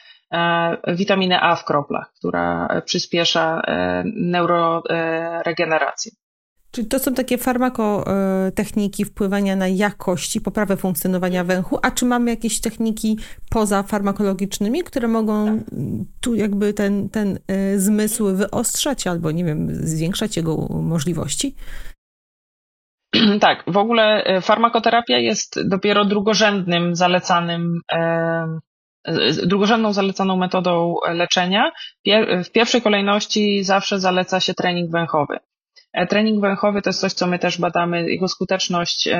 [0.87, 6.11] witaminę A w kroplach, która przyspiesza e, neuroregenerację.
[6.71, 12.31] Czyli to są takie farmakotechniki wpływania na jakość i poprawę funkcjonowania węchu, a czy mamy
[12.31, 15.63] jakieś techniki poza farmakologicznymi, które mogą
[16.21, 21.55] tu jakby ten, ten e, zmysł wyostrzać albo, nie wiem, zwiększać jego możliwości?
[23.39, 27.81] Tak, w ogóle farmakoterapia jest dopiero drugorzędnym zalecanym
[29.45, 31.71] drugorzędną zalecaną metodą leczenia.
[32.45, 35.39] W pierwszej kolejności zawsze zaleca się trening węchowy.
[35.95, 39.17] E, trening węchowy to jest coś, co my też badamy, jego skuteczność e,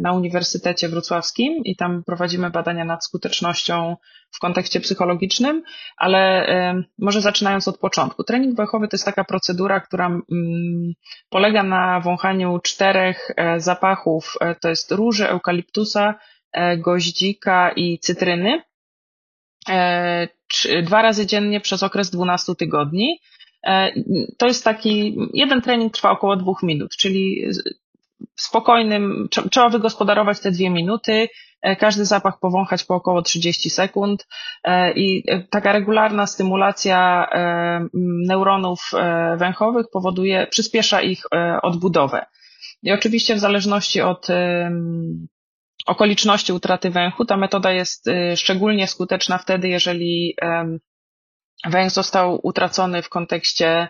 [0.00, 3.96] na Uniwersytecie Wrocławskim i tam prowadzimy badania nad skutecznością
[4.30, 5.62] w kontekście psychologicznym,
[5.96, 8.24] ale e, może zaczynając od początku.
[8.24, 10.22] Trening węchowy to jest taka procedura, która mm,
[11.30, 16.14] polega na wąchaniu czterech zapachów, to jest róży, eukaliptusa,
[16.78, 18.67] goździka i cytryny E,
[20.82, 23.20] dwa razy dziennie przez okres 12 tygodni.
[23.66, 23.92] E,
[24.38, 27.44] to jest taki, jeden trening trwa około dwóch minut, czyli
[28.36, 31.28] spokojnym, trzeba wygospodarować te dwie minuty,
[31.62, 34.26] e, każdy zapach powąchać po około 30 sekund
[34.96, 37.28] i taka regularna stymulacja
[38.26, 38.90] neuronów
[39.36, 41.22] węchowych powoduje, przyspiesza ich
[41.62, 42.26] odbudowę.
[42.82, 44.26] I oczywiście w zależności od
[45.88, 47.24] okoliczności utraty węchu.
[47.24, 50.36] Ta metoda jest szczególnie skuteczna wtedy, jeżeli
[51.64, 53.88] węch został utracony w kontekście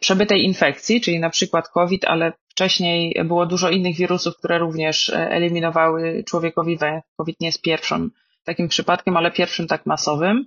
[0.00, 6.24] przebytej infekcji, czyli na przykład COVID, ale wcześniej było dużo innych wirusów, które również eliminowały
[6.28, 7.04] człowiekowi węch.
[7.16, 8.10] COVID nie jest pierwszym
[8.44, 10.44] takim przypadkiem, ale pierwszym tak masowym.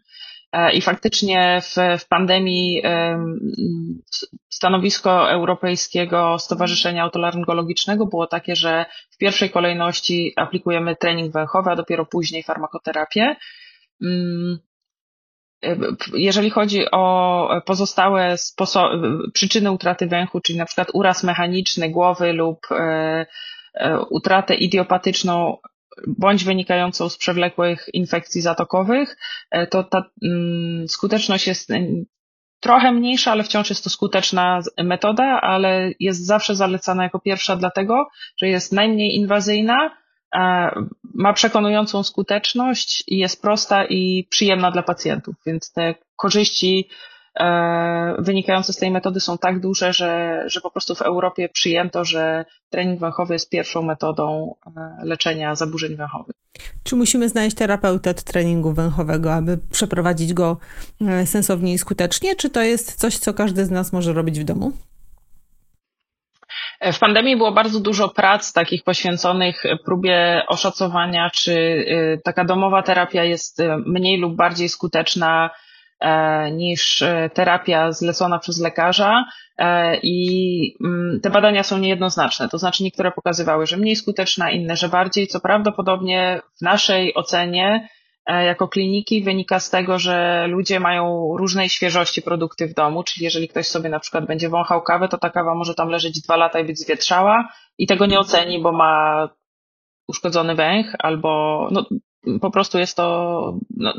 [0.55, 2.81] E, I faktycznie w, w pandemii
[4.49, 12.05] stanowisko Europejskiego Stowarzyszenia Autolaryngologicznego było takie, że w pierwszej kolejności aplikujemy trening węchowy, a dopiero
[12.05, 13.35] później farmakoterapię.
[14.01, 14.59] Mm,
[15.63, 15.75] e,
[16.13, 18.35] jeżeli chodzi o pozostałe
[19.33, 23.25] przyczyny utraty węchu, czyli na przykład uraz mechaniczny głowy lub e,
[24.09, 25.57] utratę idiopatyczną
[26.07, 29.17] bądź wynikającą z przewlekłych infekcji zatokowych,
[29.51, 31.87] e, to ta mm, skuteczność jest e,
[32.59, 38.07] trochę mniejsza, ale wciąż jest to skuteczna metoda, ale jest zawsze zalecana jako pierwsza dlatego,
[38.37, 39.91] że jest najmniej inwazyjna,
[41.13, 46.89] ma przekonującą skuteczność i jest prosta i przyjemna dla pacjentów, więc te korzyści
[48.19, 52.45] wynikające z tej metody są tak duże, że, że po prostu w Europie przyjęto, że
[52.69, 56.35] trening węchowy jest pierwszą metodą e, leczenia zaburzeń węchowych.
[56.83, 60.57] Czy musimy znaleźć terapeutę od treningu węchowego, aby przeprowadzić go
[61.01, 64.43] e, sensownie i skutecznie, czy to jest coś, co każdy z nas może robić w
[64.43, 64.71] domu?
[66.93, 71.85] W pandemii było bardzo dużo prac takich poświęconych próbie oszacowania, czy
[72.23, 75.49] taka domowa terapia jest mniej lub bardziej skuteczna E,
[76.51, 79.25] niż e, terapia zlecona przez lekarza
[79.57, 82.49] e, i mm, te badania są niejednoznaczne.
[82.49, 87.89] To znaczy niektóre pokazywały, że mniej skuteczna, inne, że bardziej, co prawdopodobnie w naszej ocenie
[88.27, 93.47] jako kliniki wynika z tego, że ludzie mają różnej świeżości produkty w domu, czyli jeżeli
[93.47, 96.59] ktoś sobie na przykład będzie wąchał kawę, to ta kawa może tam leżeć dwa lata
[96.59, 99.29] i być zwietrzała i tego nie oceni, bo ma
[100.07, 101.85] uszkodzony węch albo no,
[102.41, 103.93] po prostu jest to no,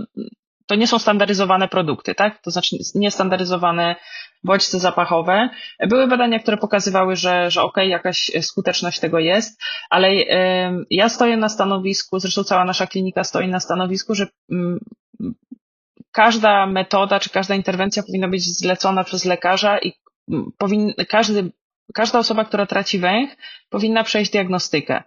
[0.66, 2.42] to nie są standaryzowane produkty, tak?
[2.42, 3.96] To znaczy niestandaryzowane
[4.44, 5.48] bodźce zapachowe.
[5.88, 10.14] Były badania, które pokazywały, że, że okej, okay, jakaś skuteczność tego jest, ale
[10.90, 14.56] ja stoję na stanowisku, zresztą cała nasza klinika stoi na stanowisku, że y,
[16.12, 19.92] każda metoda czy każda interwencja powinna być zlecona przez lekarza i
[20.58, 21.52] powin, każdy,
[21.94, 23.36] każda osoba, która traci węch,
[23.70, 25.02] powinna przejść diagnostykę.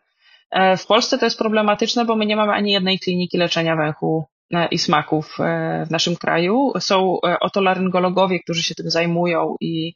[0.52, 4.26] E, w Polsce to jest problematyczne, bo my nie mamy ani jednej kliniki leczenia węchu
[4.72, 6.72] i smaków e, w naszym kraju.
[6.80, 9.94] Są e, otolaryngologowie, którzy się tym zajmują i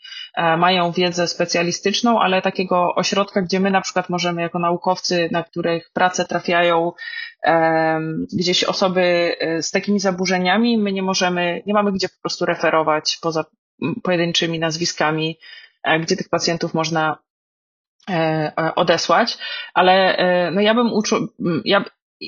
[0.58, 5.90] mają wiedzę specjalistyczną, ale takiego ośrodka, gdzie my na przykład możemy jako naukowcy, na których
[5.94, 6.92] pracę trafiają
[8.34, 13.46] gdzieś osoby z takimi zaburzeniami, my nie możemy, nie mamy gdzie po prostu referować poza
[14.04, 15.38] pojedynczymi nazwiskami,
[16.00, 17.18] gdzie tych pacjentów można
[18.76, 19.38] odesłać,
[19.74, 20.18] ale
[20.52, 21.28] no ja bym uczył,
[21.66, 21.86] ja,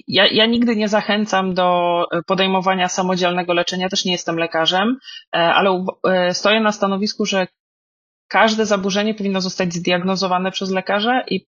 [0.07, 4.97] ja, ja nigdy nie zachęcam do e, podejmowania samodzielnego leczenia, też nie jestem lekarzem,
[5.35, 7.47] e, ale e, stoję na stanowisku, że
[8.27, 11.45] każde zaburzenie powinno zostać zdiagnozowane przez lekarza i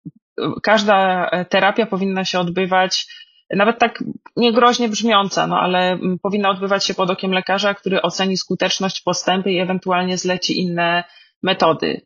[0.62, 3.06] każda terapia powinna się odbywać,
[3.50, 4.04] nawet tak
[4.36, 9.58] niegroźnie brzmiąca, no ale powinna odbywać się pod okiem lekarza, który oceni skuteczność, postępy i
[9.58, 11.04] ewentualnie zleci inne
[11.42, 12.00] metody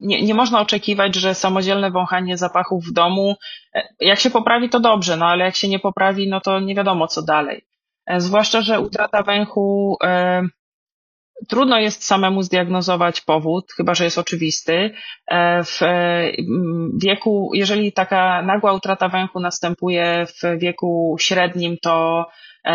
[0.00, 3.36] nie, nie można oczekiwać, że samodzielne wąchanie zapachów w domu,
[3.74, 6.74] e, jak się poprawi, to dobrze, no ale jak się nie poprawi, no to nie
[6.74, 7.64] wiadomo co dalej.
[8.06, 10.42] E, zwłaszcza, że utrata węchu, e,
[11.48, 14.90] trudno jest samemu zdiagnozować powód, chyba że jest oczywisty.
[15.26, 15.80] E, w
[17.02, 22.26] wieku, jeżeli taka nagła utrata węchu następuje w wieku średnim, to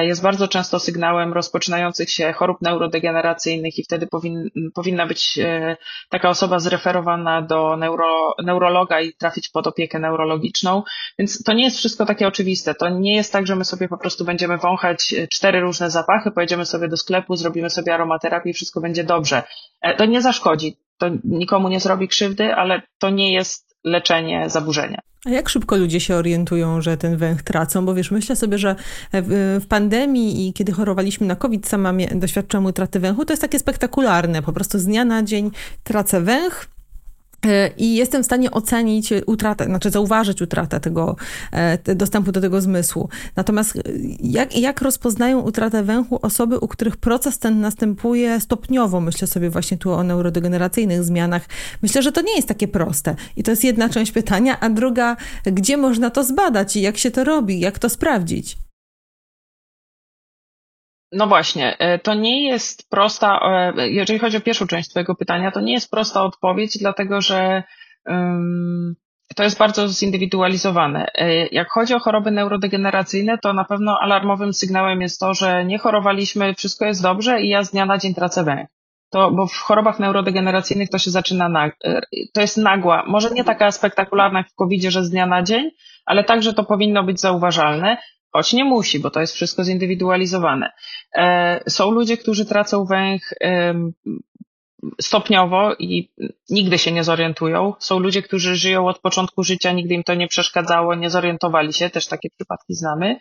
[0.02, 5.78] jest bardzo często sygnałem rozpoczynających się chorób neurodegeneracyjnych i wtedy powin, powinna być e,
[6.10, 10.84] taka osoba zreferowana do neuro, neurologa i trafić pod opiekę neurologiczną.
[11.20, 12.76] Więc to nie jest wszystko takie oczywiste.
[12.76, 16.32] To nie jest tak, że my sobie po prostu będziemy wąchać e, cztery różne zapachy,
[16.32, 19.44] pojedziemy sobie do sklepu, zrobimy sobie aromaterapię i wszystko będzie dobrze.
[19.98, 20.78] To nie zaszkodzi.
[20.98, 25.00] To nikomu nie zrobi krzywdy, ale to nie jest leczenie zaburzenia.
[25.26, 27.86] A jak szybko ludzie się orientują, że ten węch tracą?
[27.86, 28.76] Bo wiesz, myślę sobie, że
[29.14, 34.42] w, pandemii i kiedy chorowaliśmy na COVID, sama doświadczyłam utraty węchu, to jest takie spektakularne.
[34.42, 35.52] Po prostu z dnia na dzień
[35.84, 36.68] tracę węch,
[37.78, 41.16] I jestem w stanie ocenić utratę, znaczy zauważyć utratę tego
[41.52, 43.10] e, dostępu do tego zmysłu.
[43.36, 43.82] Natomiast e,
[44.20, 49.02] jak, jak rozpoznają utratę węchu osoby, u których proces ten następuje stopniowo?
[49.02, 51.46] Myślę sobie właśnie tu o neurodegeneracyjnych zmianach.
[51.82, 53.16] Myślę, że to nie jest takie proste.
[53.36, 57.12] I to jest jedna część pytania, a druga, gdzie można to zbadać i jak się
[57.12, 58.63] to robi, jak to sprawdzić?
[61.14, 63.40] No właśnie, e, to nie jest prosta,
[63.78, 67.64] e, jeżeli chodzi o pierwszą część Twojego pytania, to nie jest prosta odpowiedź, dlatego że
[68.06, 68.96] um,
[69.36, 71.08] to jest bardzo zindywidualizowane.
[71.16, 75.80] E, jak chodzi o choroby neurodegeneracyjne, to na pewno alarmowym sygnałem jest to, że nie
[75.80, 78.68] chorowaliśmy, wszystko jest dobrze i ja z dnia na dzień tracę węch.
[79.10, 81.72] To, bo w chorobach neurodegeneracyjnych to się zaczyna, na,
[82.34, 85.70] to jest nagła, może nie taka spektakularna jak w covid że z dnia na dzień,
[86.06, 87.98] ale także to powinno być zauważalne,
[88.34, 90.72] choć nie musi, bo to jest wszystko zindywidualizowane.
[91.16, 93.34] E, są ludzie, którzy tracą węch
[95.02, 96.12] stopniowo i
[96.50, 97.74] nigdy się nie zorientują.
[97.80, 101.90] Są ludzie, którzy żyją od początku życia, nigdy im to nie przeszkadzało, nie zorientowali się,
[101.90, 103.20] też takie przypadki znamy.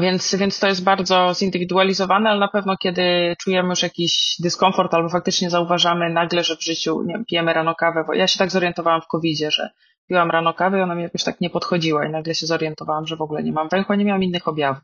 [0.00, 5.08] Więc, więc to jest bardzo zindywidualizowane, ale na pewno kiedy czujemy już jakiś dyskomfort albo
[5.08, 8.50] faktycznie zauważamy nagle, że w życiu nie wiem, pijemy rano kawę, bo ja się tak
[8.50, 9.70] zorientowałam w covid że
[10.12, 13.16] piłam rano kawę i ona mi jakoś tak nie podchodziła i nagle się zorientowałam, że
[13.16, 14.82] w ogóle nie mam węchu, nie miałam innych objawów.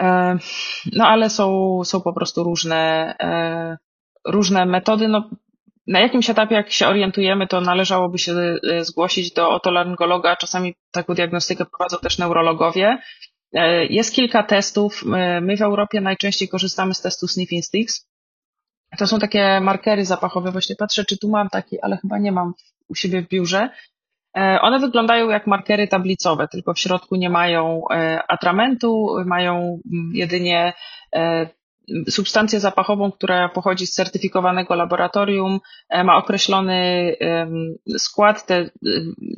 [0.00, 0.38] E,
[0.92, 3.78] no ale są, są po prostu różne, e,
[4.24, 5.08] różne metody.
[5.08, 5.30] No,
[5.86, 10.36] na jakimś etapie, jak się orientujemy, to należałoby się e, zgłosić do otolaryngologa.
[10.36, 12.98] Czasami taką diagnostykę prowadzą też neurologowie.
[13.90, 15.02] Jest kilka testów.
[15.42, 18.08] My w Europie najczęściej korzystamy z testu Sniffing Sticks.
[18.98, 20.52] To są takie markery zapachowe.
[20.52, 22.52] Właśnie patrzę, czy tu mam taki, ale chyba nie mam
[22.88, 23.70] u siebie w biurze.
[24.36, 29.54] E, one wyglądają jak markery tablicowe, tylko w środku nie mają e, atramentu, mają
[29.92, 30.72] mm, jedynie
[31.14, 31.46] e,
[32.08, 35.60] substancję zapachową, która pochodzi z certyfikowanego laboratorium,
[36.04, 37.16] ma określony
[37.98, 38.46] skład.
[38.46, 38.70] Te,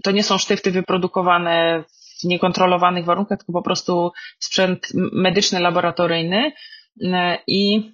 [0.05, 1.85] to nie są sztywty wyprodukowane
[2.21, 6.53] w niekontrolowanych warunkach, tylko po prostu sprzęt medyczny, laboratoryjny.
[7.47, 7.92] I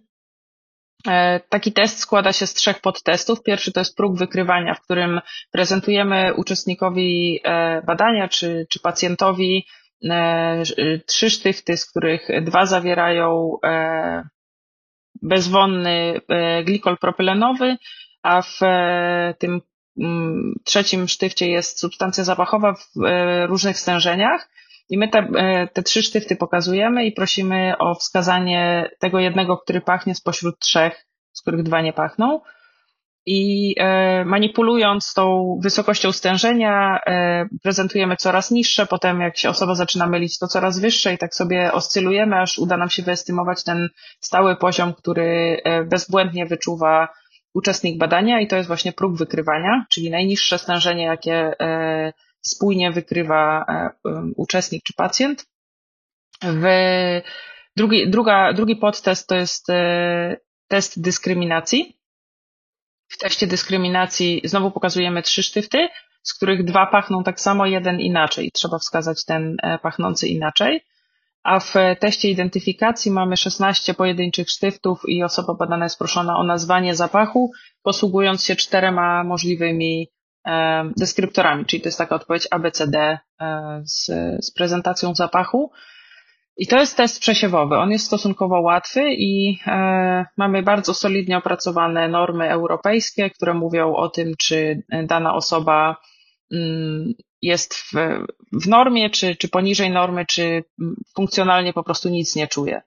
[1.49, 3.43] taki test składa się z trzech podtestów.
[3.43, 9.67] Pierwszy to jest próg wykrywania, w którym prezentujemy uczestnikowi e, badania czy, czy pacjentowi
[10.11, 10.62] e,
[11.07, 13.57] trzy sztyfty, z których dwa zawierają
[15.23, 16.21] bezwonny
[16.65, 17.77] glikol propylenowy,
[18.23, 18.59] a w
[19.38, 19.61] tym
[19.99, 22.87] mm, trzecim sztywcie jest substancja zapachowa w
[23.49, 24.49] różnych stężeniach.
[24.88, 29.81] I my te, e, te trzy sztyfty pokazujemy i prosimy o wskazanie tego jednego, który
[29.81, 32.40] pachnie spośród trzech, z których dwa nie pachną.
[33.27, 40.07] I e, manipulując tą wysokością stężenia, e, prezentujemy coraz niższe, potem jak się osoba zaczyna
[40.07, 43.88] mylić, to coraz wyższe i tak sobie oscylujemy, aż uda nam się wyestymować ten
[44.21, 47.09] stały poziom, który bezbłędnie wyczuwa
[47.55, 51.53] uczestnik badania i to jest właśnie próg wykrywania, czyli najniższe stężenie, jakie
[52.42, 53.90] spójnie wykrywa e,
[54.37, 55.46] uczestnik czy pacjent.
[56.42, 56.64] W
[57.76, 60.37] drugi, druga, drugi podtest to jest e,
[60.68, 61.98] test dyskryminacji.
[63.09, 65.88] W teście dyskryminacji znowu pokazujemy trzy sztyfty,
[66.22, 68.50] z których dwa pachną tak samo, jeden inaczej.
[68.52, 70.85] Trzeba wskazać ten e, pachnący inaczej.
[71.42, 76.94] A w teście identyfikacji mamy 16 pojedynczych sztyftów i osoba badana jest proszona o nazwanie
[76.94, 77.52] zapachu,
[77.83, 80.09] posługując się czterema możliwymi
[80.96, 83.18] deskryptorami, czyli to jest taka odpowiedź ABCD e,
[83.85, 84.07] z,
[84.44, 85.70] z prezentacją zapachu.
[86.57, 87.76] I to jest test przesiewowy.
[87.76, 94.09] On jest stosunkowo łatwy i e, mamy bardzo solidnie opracowane normy europejskie, które mówią o
[94.09, 95.96] tym, czy dana osoba
[96.52, 97.92] mm, jest w,
[98.52, 100.64] w normie, czy, czy poniżej normy, czy
[101.16, 102.83] funkcjonalnie po prostu nic nie czuje.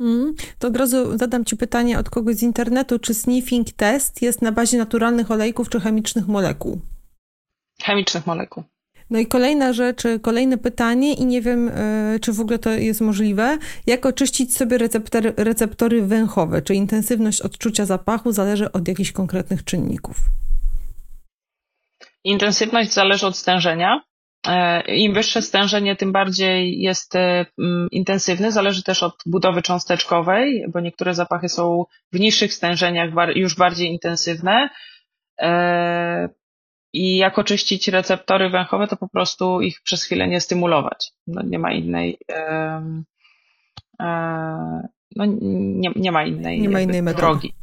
[0.00, 4.42] Mm, to od razu zadam Ci pytanie od kogoś z internetu, czy sniffing test jest
[4.42, 6.80] na bazie naturalnych olejków czy chemicznych molekuł?
[7.82, 8.64] Chemicznych molekuł.
[9.12, 13.00] No i kolejna rzecz, kolejne pytanie i nie wiem, e, czy w ogóle to jest
[13.00, 13.58] możliwe.
[13.86, 16.62] Jak oczyścić sobie receptory, receptory węchowe?
[16.62, 20.16] Czy intensywność odczucia zapachu zależy od jakichś konkretnych czynników?
[22.24, 24.00] Intensywność zależy od stężenia.
[24.46, 27.46] E, Im wyższe stężenie, tym bardziej jest e,
[27.90, 28.52] intensywny.
[28.52, 34.68] Zależy też od budowy cząsteczkowej, bo niektóre zapachy są w niższych stężeniach już bardziej intensywne
[36.92, 41.12] i jak oczyścić receptory węchowe, to po prostu ich przez chwilę nie stymulować.
[41.26, 42.18] No, nie ma innej.
[42.32, 43.04] E,
[45.16, 47.54] no, nie, nie ma innej, nie ma innej drogi.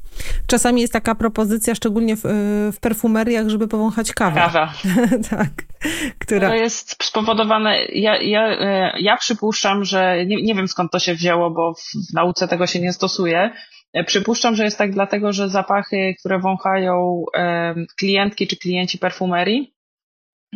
[0.48, 2.22] Czasami jest taka propozycja, szczególnie w,
[2.74, 4.42] w perfumeriach, żeby powąchać kawę.
[4.42, 4.74] Kawa.
[5.30, 5.50] tak.
[6.20, 6.50] Która...
[6.50, 11.14] To jest spowodowane, ja, ja, e, ja przypuszczam, że nie, nie wiem skąd to się
[11.14, 13.52] wzięło, bo w nauce tego się nie stosuje,
[14.06, 17.24] przypuszczam, że jest tak dlatego, że zapachy, które wąchają
[17.98, 19.74] klientki czy klienci perfumerii,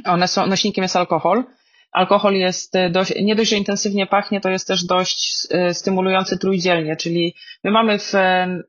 [0.06, 1.44] one są, nośnikiem jest alkohol.
[1.92, 6.38] Alkohol jest e, dość, nie dość, że intensywnie pachnie, to jest też dość e, stymulujący
[6.38, 8.14] trójdzielnie, czyli my mamy w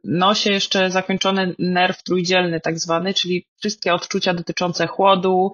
[0.05, 5.53] nosie jeszcze zakończony nerw trójdzielny tak zwany, czyli wszystkie odczucia dotyczące chłodu,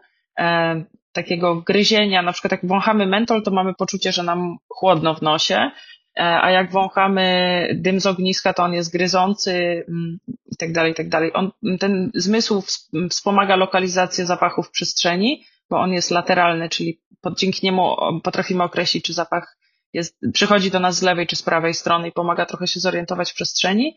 [1.12, 5.70] takiego gryzienia, na przykład jak wąchamy mentol, to mamy poczucie, że nam chłodno w nosie,
[6.16, 10.18] a jak wąchamy dym z ogniska, to on jest gryzący mm,
[10.52, 11.30] i tak dalej, i tak dalej.
[11.34, 11.50] On,
[11.80, 12.62] ten zmysł
[13.10, 19.04] wspomaga lokalizację zapachów w przestrzeni, bo on jest lateralny, czyli pod, dzięki niemu potrafimy określić,
[19.04, 19.56] czy zapach
[19.92, 23.30] jest, przychodzi do nas z lewej czy z prawej strony i pomaga trochę się zorientować
[23.30, 23.96] w przestrzeni.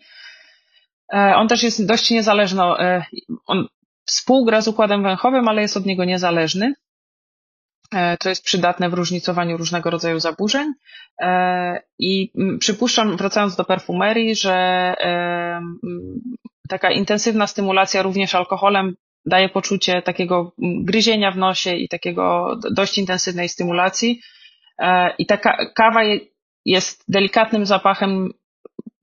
[1.13, 2.63] E, on też jest dość niezależny.
[2.63, 3.05] E,
[3.45, 3.67] on
[4.05, 6.73] współgra z układem węchowym, ale jest od niego niezależny.
[7.93, 10.73] E, to jest przydatne w różnicowaniu różnego rodzaju zaburzeń.
[11.99, 14.93] I przypuszczam, wracając do perfumerii, że
[16.69, 23.49] taka intensywna stymulacja również alkoholem daje poczucie takiego gryzienia w nosie i takiego dość intensywnej
[23.49, 24.21] stymulacji.
[25.17, 25.37] I ta
[25.75, 26.01] kawa
[26.65, 28.29] jest delikatnym zapachem,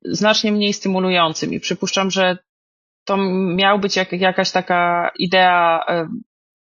[0.05, 1.53] znacznie mniej stymulującym.
[1.53, 2.39] I przypuszczam, że
[3.05, 3.17] to
[3.57, 5.85] miał być jak, jakaś taka idea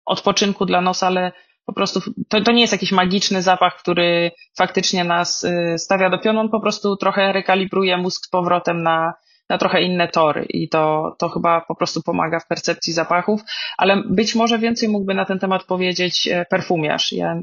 [0.06, 1.32] odpoczynku dla nas, ale
[1.66, 2.00] po prostu
[2.30, 6.50] to, to nie jest jakiś magiczny zapach, który faktycznie nas y, stawia do pionu, on
[6.50, 9.14] po prostu trochę rekalibruje mózg z powrotem na,
[9.50, 13.42] na trochę inne tory i to, to chyba po prostu pomaga w percepcji zapachów,
[13.78, 17.12] ale być może więcej mógłby na ten temat powiedzieć e, perfumiarz.
[17.12, 17.36] Ja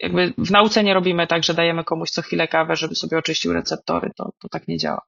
[0.00, 3.52] jakby w nauce nie robimy tak, że dajemy komuś co chwilę kawę, żeby sobie oczyścił
[3.52, 5.00] receptory, to, to tak nie działa.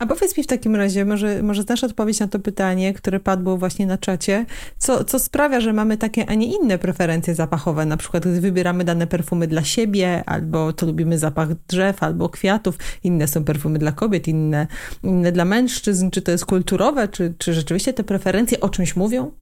[0.00, 3.56] A powiedz mi w takim razie, może, może znasz odpowiedź na to pytanie, które padło
[3.56, 4.46] właśnie na czacie,
[4.76, 8.84] co, co sprawia, że mamy takie, a nie inne preferencje zapachowe, na przykład gdy wybieramy
[8.84, 13.92] dane perfumy dla siebie, albo to lubimy zapach drzew, albo kwiatów, inne są perfumy dla
[13.92, 14.66] kobiet, inne,
[15.02, 19.32] inne dla mężczyzn, czy to jest kulturowe, czy, czy rzeczywiście te preferencje o czymś mówią?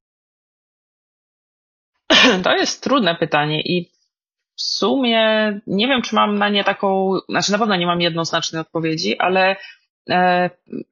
[2.45, 3.91] To jest trudne pytanie i
[4.57, 5.21] w sumie
[5.67, 9.57] nie wiem, czy mam na nie taką, znaczy na pewno nie mam jednoznacznej odpowiedzi, ale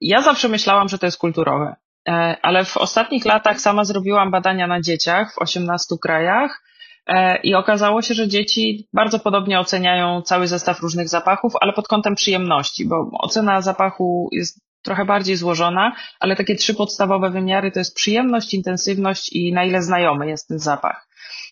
[0.00, 1.76] ja zawsze myślałam, że to jest kulturowe,
[2.08, 6.62] e, ale w ostatnich latach sama zrobiłam badania na dzieciach w 18 krajach
[7.06, 11.88] e, i okazało się, że dzieci bardzo podobnie oceniają cały zestaw różnych zapachów, ale pod
[11.88, 17.78] kątem przyjemności, bo ocena zapachu jest trochę bardziej złożona, ale takie trzy podstawowe wymiary to
[17.78, 21.08] jest przyjemność, intensywność i na ile znajomy jest ten zapach.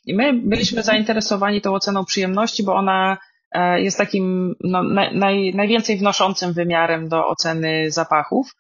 [0.07, 3.32] I my byliśmy zainteresowani tą oceną przyjemności, bo ona E,
[3.77, 4.83] jest takim no,
[5.13, 8.55] naj, najwięcej wnoszącym wymiarem do oceny zapachów.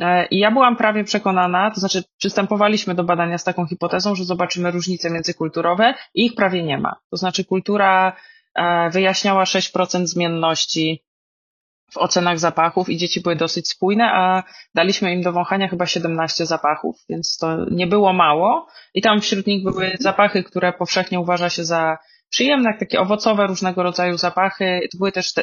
[0.00, 4.24] E, I ja byłam prawie przekonana, to znaczy przystępowaliśmy do badania z taką hipotezą, że
[4.24, 6.96] zobaczymy różnice międzykulturowe i ich prawie nie ma.
[7.10, 8.16] To znaczy kultura
[8.54, 11.02] e, wyjaśniała 6% zmienności
[11.92, 14.42] w ocenach zapachów i dzieci były dosyć spójne, a
[14.74, 18.66] daliśmy im do wąchania chyba 17 zapachów, więc to nie było mało.
[18.94, 21.98] I tam wśród nich były zapachy, które powszechnie uważa się za
[22.30, 24.88] przyjemne, jak takie owocowe różnego rodzaju zapachy.
[24.92, 25.42] To były też te,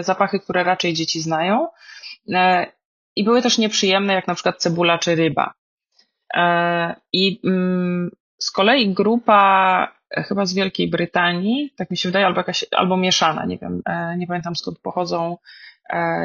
[0.00, 1.68] zapachy, które raczej dzieci znają.
[2.34, 2.66] E,
[3.16, 5.54] I były też nieprzyjemne, jak na przykład cebula czy ryba.
[6.34, 12.26] E, I mm, z kolei grupa e, chyba z Wielkiej Brytanii, tak mi się wydaje,
[12.26, 13.82] albo jakaś, albo mieszana, nie wiem,
[14.18, 15.36] nie pamiętam skąd pochodzą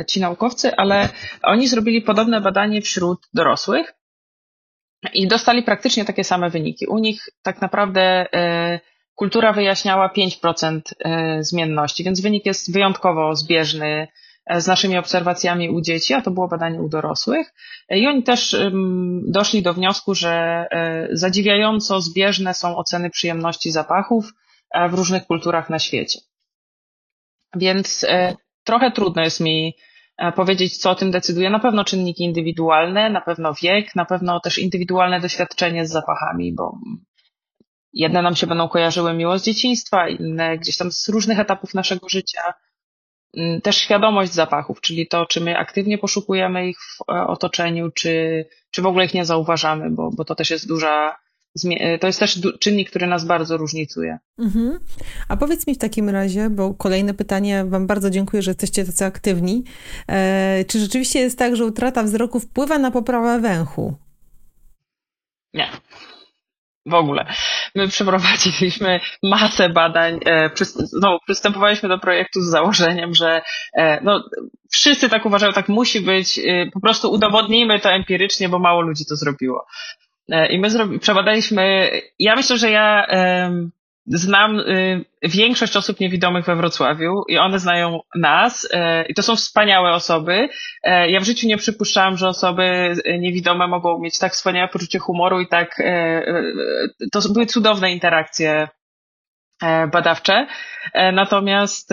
[0.08, 1.10] ci naukowcy, ale
[1.44, 3.94] oni zrobili podobne badanie wśród dorosłych
[5.14, 6.88] i dostali praktycznie takie same wyniki.
[6.88, 8.26] U nich tak naprawdę
[9.16, 14.08] kultura wyjaśniała 5% e, zmienności, więc wynik jest wyjątkowo zbieżny
[14.46, 17.54] e, z naszymi obserwacjami u dzieci, a to było badanie u dorosłych.
[17.90, 18.56] E, I oni też
[19.28, 20.66] doszli do wniosku, że
[21.12, 24.34] zadziwiająco zbieżne są oceny przyjemności zapachów
[24.90, 26.20] w różnych kulturach na świecie.
[27.56, 28.06] Więc
[28.64, 29.76] trochę trudno jest mi
[30.36, 31.50] powiedzieć, co o tym decyduje.
[31.50, 36.78] Na pewno czynniki indywidualne, na pewno wiek, na pewno też indywidualne doświadczenie z zapachami, bo
[37.94, 42.10] Jedne nam się będą kojarzyły miło z dzieciństwa, inne gdzieś tam z różnych etapów naszego
[42.10, 42.54] życia.
[43.38, 48.46] Mm, też świadomość zapachów, czyli to, czy my aktywnie poszukujemy ich w e, otoczeniu, czy,
[48.72, 51.18] czy w ogóle ich nie zauważamy, bo, bo to też jest duża,
[51.66, 54.18] e, to jest też czynnik, który nas bardzo różnicuje.
[54.40, 54.80] Mhm.
[55.28, 59.06] A powiedz mi w takim razie, bo kolejne pytanie, Wam bardzo dziękuję, że jesteście tacy
[59.06, 59.64] aktywni.
[60.08, 63.96] E, czy rzeczywiście jest tak, że utrata wzroku wpływa na poprawę węchu?
[65.54, 65.68] Nie
[66.86, 67.26] w ogóle.
[67.76, 70.20] My przeprowadziliśmy masę badań,
[70.76, 73.42] znowu przystępowaliśmy do projektu z założeniem, że
[73.78, 74.24] e, no,
[74.72, 79.06] wszyscy tak uważają, tak musi być, e, po prostu udowodnijmy to empirycznie, bo mało ludzi
[79.06, 79.66] to zrobiło.
[80.50, 83.06] I my przebadaliśmy, ja myślę, że ja
[84.18, 88.78] znam y, większość osób niewidomych we Wrocławiu i one znają nas y,
[89.10, 90.34] i to są wspaniałe osoby.
[90.34, 90.50] Y,
[91.10, 95.48] ja w życiu nie przypuszczałam, że osoby niewidome mogą mieć tak wspaniałe poczucie humoru i
[95.48, 95.82] tak
[97.12, 98.68] to były cudowne interakcje
[99.92, 100.48] badawcze.
[101.14, 101.90] Natomiast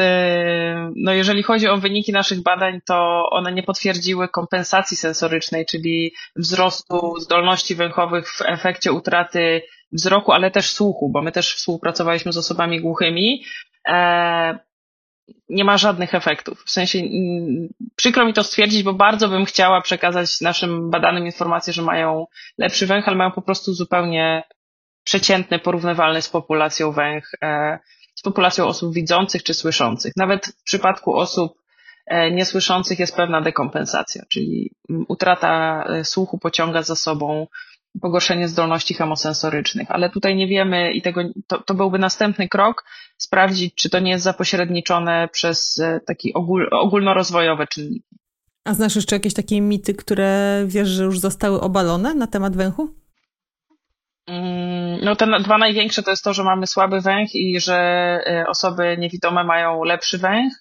[0.96, 7.20] no jeżeli chodzi o wyniki naszych badań, to one nie potwierdziły kompensacji sensorycznej, czyli wzrostu
[7.20, 9.62] zdolności węchowych w efekcie utraty
[9.93, 13.45] wzroku, ale też słuchu, bo my też współpracowaliśmy z osobami głuchymi.
[13.89, 14.59] E,
[15.49, 16.62] nie ma żadnych efektów.
[16.66, 16.99] W sensie
[17.97, 22.26] przykro mi to stwierdzić, bo bardzo bym chciała przekazać naszym badanym informację, że mają
[22.59, 24.43] lepszy węch, ale mają po prostu zupełnie
[25.05, 27.78] przeciętny, porównywalny z populacją węch, e,
[28.14, 30.12] z populacją osób widzących czy słyszących.
[30.16, 31.59] Nawet w przypadku osób
[32.07, 34.70] e, niesłyszących jest pewna dekompensacja, czyli
[35.09, 37.47] utrata słuchu pociąga za sobą
[38.01, 42.84] pogorszenie zdolności chemosensorycznych, ale tutaj nie wiemy i tego, to, to byłby następny krok,
[43.18, 48.09] sprawdzić, czy to nie jest zapośredniczone przez taki ogól, ogólnorozwojowe czynniki.
[48.64, 52.88] A znasz jeszcze jakieś takie mity, które wiesz, że już zostały obalone na temat węchu?
[54.26, 57.76] Mm, no te dwa największe to jest to, że mamy słaby węch i że
[58.26, 60.53] e, osoby niewidome mają lepszy węch.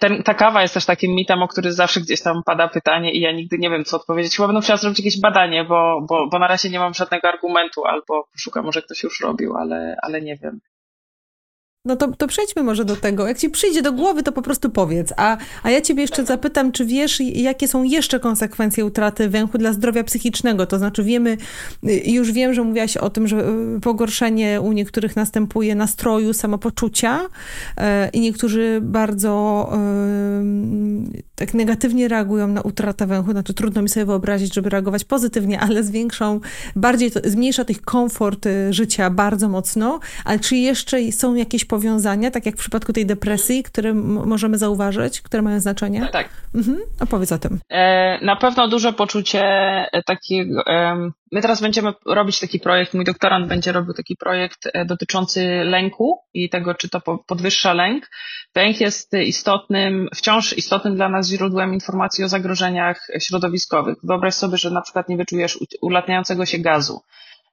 [0.00, 3.20] Ten, ta kawa jest też takim mitem, o który zawsze gdzieś tam pada pytanie i
[3.20, 4.36] ja nigdy nie wiem, co odpowiedzieć.
[4.36, 7.84] Chyba będę musiała zrobić jakieś badanie, bo, bo, bo na razie nie mam żadnego argumentu,
[7.84, 10.60] albo szukam, może ktoś już robił, ale, ale nie wiem.
[11.84, 13.28] No to, to przejdźmy może do tego.
[13.28, 15.12] Jak ci przyjdzie do głowy, to po prostu powiedz.
[15.16, 19.72] A, a ja ciebie jeszcze zapytam, czy wiesz, jakie są jeszcze konsekwencje utraty węchu dla
[19.72, 20.66] zdrowia psychicznego?
[20.66, 21.36] To znaczy wiemy,
[21.88, 27.20] y, już wiem, że mówiłaś o tym, że y, pogorszenie u niektórych następuje nastroju, samopoczucia
[27.24, 29.40] y, i niektórzy bardzo
[31.40, 33.30] tak negatywnie reagują na utratę węchu.
[33.30, 36.40] Znaczy trudno mi sobie wyobrazić, żeby reagować pozytywnie, ale zwiększą,
[36.76, 40.00] bardziej to, zmniejsza tych komfort życia bardzo mocno.
[40.24, 45.20] Ale czy jeszcze są jakieś powiązania, tak jak w przypadku tej depresji, które możemy zauważyć,
[45.20, 46.08] które mają znaczenie?
[46.12, 46.28] Tak.
[46.54, 46.78] Mhm.
[47.00, 47.60] Opowiedz o tym.
[47.70, 50.64] E, na pewno duże poczucie e, takiego.
[51.32, 56.18] My teraz będziemy robić taki projekt, mój doktorant będzie robił taki projekt e, dotyczący lęku
[56.34, 58.10] i tego, czy to podwyższa lęk.
[58.54, 63.96] Lęk jest istotnym, wciąż istotnym dla nas źródłem informacji o zagrożeniach środowiskowych.
[64.02, 67.00] Wyobraź sobie, że na przykład nie wyczujesz ulatniającego się gazu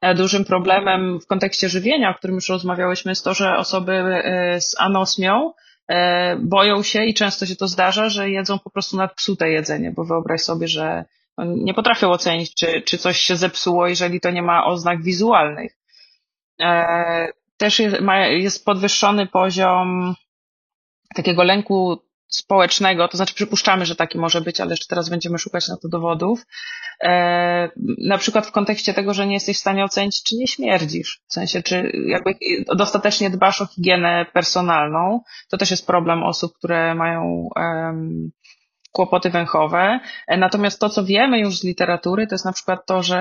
[0.02, 4.62] E, dużym problemem w kontekście żywienia, o którym już rozmawiałyśmy, jest to, że osoby e,
[4.62, 5.54] z anosmią
[5.88, 10.04] e, boją się i często się to zdarza, że jedzą po prostu nadpsute jedzenie, bo
[10.04, 11.06] wyobraź sobie, że
[11.46, 15.78] nie potrafią ocenić, czy, czy coś się zepsuło, jeżeli to nie ma oznak wizualnych.
[17.58, 17.82] Też
[18.30, 20.16] jest podwyższony poziom
[21.16, 25.68] takiego lęku społecznego, to znaczy przypuszczamy, że taki może być, ale jeszcze teraz będziemy szukać
[25.68, 26.46] na to dowodów.
[27.04, 31.22] E, na przykład w kontekście tego, że nie jesteś w stanie ocenić, czy nie śmierdzisz.
[31.30, 32.36] W sensie, czy jakby
[32.76, 35.22] dostatecznie dbasz o higienę personalną.
[35.50, 37.50] To też jest problem osób, które mają
[38.92, 40.00] kłopoty węchowe.
[40.28, 43.20] E, natomiast to, co wiemy już z literatury, to jest na przykład to, że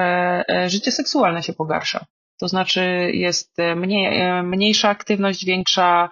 [0.49, 2.05] e, życie seksualne się pogarsza.
[2.41, 6.11] To znaczy jest mniej, mniejsza aktywność, większa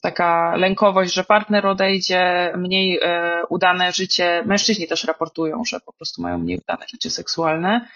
[0.00, 4.42] taka lękowość, że partner odejdzie, mniej e, udane życie.
[4.46, 7.88] Mężczyźni też raportują, że po prostu mają mniej udane życie seksualne.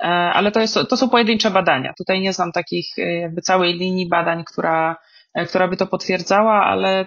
[0.00, 1.94] E, ale to, jest, to są pojedyncze badania.
[1.98, 4.96] Tutaj nie znam takich e, jakby całej linii badań, która,
[5.48, 7.06] która by to potwierdzała, ale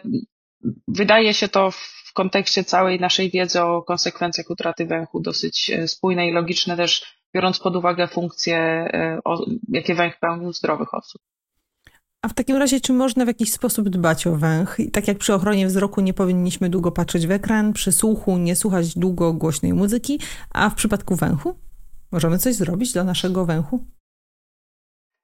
[0.88, 6.32] wydaje się to w kontekście całej naszej wiedzy o konsekwencjach utraty węchu dosyć spójne i
[6.32, 8.88] logiczne też biorąc pod uwagę funkcje,
[9.70, 11.22] jakie węch pełnił zdrowych osób.
[12.24, 14.76] A w takim razie, czy można w jakiś sposób dbać o węch?
[14.80, 18.56] I tak jak przy ochronie wzroku nie powinniśmy długo patrzeć w ekran, przy słuchu nie
[18.56, 20.20] słuchać długo głośnej muzyki,
[20.54, 21.60] a w przypadku węchu?
[22.12, 23.86] Możemy coś zrobić dla naszego węchu?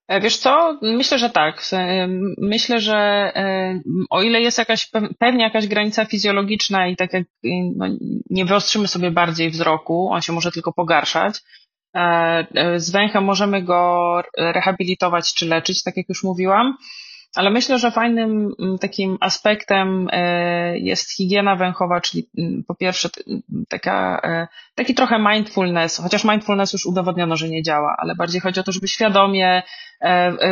[0.08, 0.80] E, wiesz co?
[0.82, 1.64] Myślę, że tak.
[2.38, 2.96] Myślę, że
[3.36, 3.80] e,
[4.10, 7.24] o ile jest jakaś pewnie jakaś granica fizjologiczna i tak jak
[7.76, 7.86] no,
[8.30, 11.42] nie wyostrzymy sobie bardziej wzroku, on się może tylko pogarszać,
[12.76, 16.78] z węchem możemy go rehabilitować czy leczyć, tak jak już mówiłam.
[17.36, 23.10] Ale myślę, że fajnym mm, takim aspektem e, jest higiena węchowa, czyli mm, po pierwsze
[23.70, 24.22] taka,
[24.76, 28.72] taki trochę mindfulness, chociaż mindfulness już udowodniono, że nie działa, ale bardziej chodzi o to,
[28.72, 29.64] żeby świadomie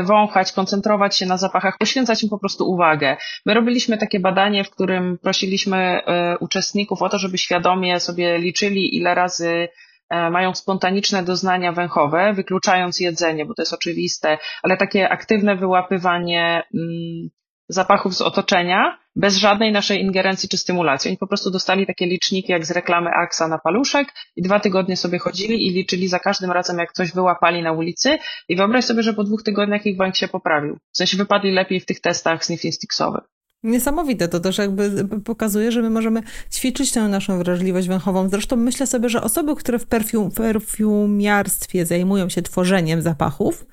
[0.04, 3.18] wąchać, koncentrować się na zapachach, poświęcać im po prostu uwagę.
[3.46, 6.02] My robiliśmy takie badanie, w którym prosiliśmy
[6.40, 9.70] uczestników o to, żeby świadomie sobie liczyli, ile razy E,
[10.10, 17.30] mają spontaniczne doznania węchowe, wykluczając jedzenie, bo to jest oczywiste, ale takie aktywne wyłapywanie mm,
[17.70, 21.10] zapachów z otoczenia bez żadnej naszej ingerencji czy stymulacji.
[21.10, 24.98] Oni po prostu dostali takie liczniki jak z reklamy Axa na paluszek i dwa tygodnie
[24.98, 28.18] sobie chodzili i liczyli za każdym razem, jak coś wyłapali na ulicy
[28.50, 30.78] i wyobraź sobie, że po dwóch tygodniach ich węch się poprawił.
[30.92, 33.24] W sensie wypadli lepiej w tych testach sniffing sticksowych.
[33.64, 38.30] Niesamowite to też jakby pokazuje, że my możemy ćwiczyć tę naszą wrażliwość węchową.
[38.30, 43.66] Zresztą myślę sobie, że osoby, które w perfum, perfumiarstwie zajmują się tworzeniem zapachów,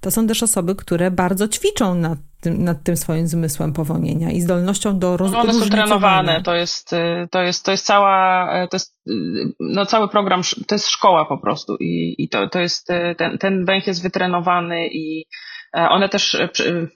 [0.00, 4.40] to są też osoby, które bardzo ćwiczą nad tym, nad tym swoim zmysłem powonienia i
[4.40, 5.52] zdolnością do rozróżnienia.
[5.52, 8.96] No one są trenowane, to jest, y, to jest, to jest cała, y, to jest,
[9.08, 9.12] y,
[9.60, 12.88] no cały program, to jest szkoła po prostu i, i to, to jest,
[13.18, 15.24] ten, ten węch jest wytrenowany i
[15.72, 16.36] One też,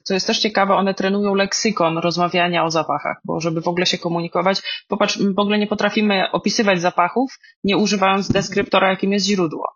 [0.03, 3.99] co jest też ciekawe, one trenują leksykon rozmawiania o zapachach, bo żeby w ogóle się
[3.99, 9.69] komunikować, popatrz, w ogóle nie potrafimy opisywać zapachów, nie używając deskryptora, jakim jest źródło.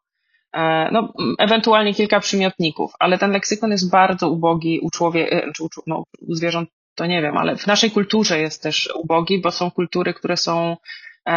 [0.92, 6.34] No, ewentualnie kilka przymiotników, ale ten leksykon jest bardzo ubogi u człowieka, u, no, u
[6.34, 10.36] zwierząt to nie wiem, ale w naszej kulturze jest też ubogi, bo są kultury, które
[10.36, 10.76] są
[11.26, 11.32] e,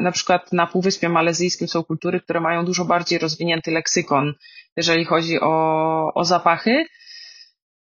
[0.00, 4.34] na przykład na Półwyspie Malezyjskim są kultury, które mają dużo bardziej rozwinięty leksykon,
[4.76, 6.86] jeżeli chodzi o, o zapachy.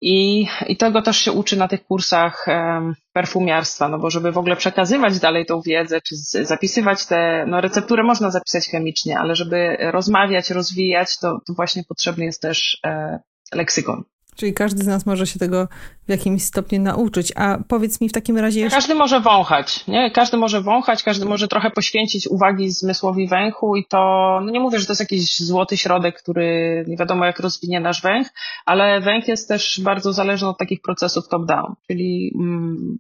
[0.05, 4.38] I, I tego też się uczy na tych kursach um, perfumiarstwa, no bo żeby w
[4.38, 9.76] ogóle przekazywać dalej tą wiedzę, czy zapisywać te, no recepturę można zapisać chemicznie, ale żeby
[9.80, 13.18] rozmawiać, rozwijać, to, to właśnie potrzebny jest też e,
[13.53, 14.05] leksykon.
[14.37, 15.68] Czyli każdy z nas może się tego
[16.07, 17.33] w jakimś stopniu nauczyć.
[17.37, 18.76] A powiedz mi w takim razie jeszcze...
[18.76, 20.11] Każdy może wąchać, nie?
[20.11, 23.99] Każdy może wąchać, każdy może trochę poświęcić uwagi zmysłowi węchu i to,
[24.45, 28.03] no nie mówię, że to jest jakiś złoty środek, który nie wiadomo jak rozwinie nasz
[28.03, 28.28] węch,
[28.66, 32.99] ale węch jest też bardzo zależny od takich procesów top-down, czyli mm,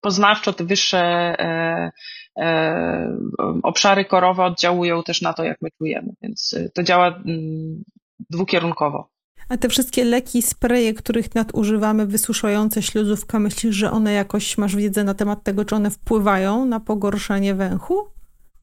[0.00, 1.90] poznawczo te wyższe e,
[2.36, 3.18] e,
[3.62, 7.84] obszary korowe oddziałują też na to, jak my czujemy, więc to działa mm,
[8.30, 9.17] dwukierunkowo.
[9.48, 15.04] A te wszystkie leki, spreje, których nadużywamy, wysuszające śluzówka, myślisz, że one jakoś, masz wiedzę
[15.04, 18.08] na temat tego, czy one wpływają na pogorszenie węchu?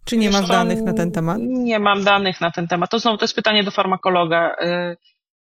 [0.05, 1.37] Czy nie Wiesz, masz danych na ten temat?
[1.41, 2.91] Nie mam danych na ten temat.
[2.91, 4.55] To znowu to jest pytanie do farmakologa.
[4.61, 4.97] Y,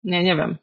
[0.04, 0.58] nie, nie wiem.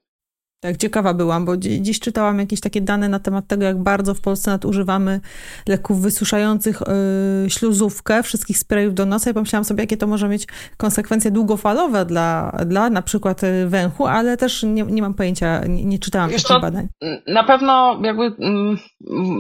[0.66, 4.22] Tak, ciekawa byłam, bo dziś czytałam jakieś takie dane na temat tego, jak bardzo w
[4.22, 5.20] Polsce nadużywamy
[5.68, 6.82] leków wysuszających
[7.44, 10.48] yy, śluzówkę, wszystkich sprayów do nosa i pomyślałam sobie, jakie to może mieć
[10.78, 15.86] konsekwencje długofalowe dla, dla na przykład y, węchu, ale też nie, nie mam pojęcia, nie,
[15.86, 16.88] nie czytałam Wiesz takich badań.
[17.28, 18.78] Na pewno jakby mm,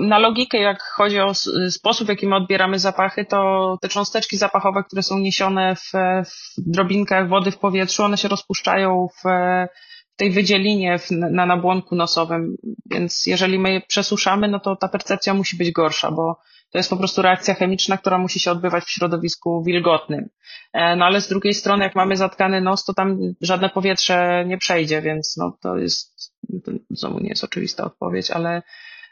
[0.07, 1.33] na logikę, jak chodzi o
[1.69, 5.91] sposób, w jaki my odbieramy zapachy, to te cząsteczki zapachowe, które są niesione w,
[6.57, 9.27] w drobinkach wody w powietrzu, one się rozpuszczają w
[10.15, 12.55] tej wydzielinie na nabłonku nosowym,
[12.91, 16.39] więc jeżeli my je przesuszamy, no to ta percepcja musi być gorsza, bo
[16.71, 20.29] to jest po prostu reakcja chemiczna, która musi się odbywać w środowisku wilgotnym.
[20.73, 24.57] E, no ale z drugiej strony, jak mamy zatkany nos, to tam żadne powietrze nie
[24.57, 28.63] przejdzie, więc no to jest, to znowu nie jest oczywista odpowiedź, ale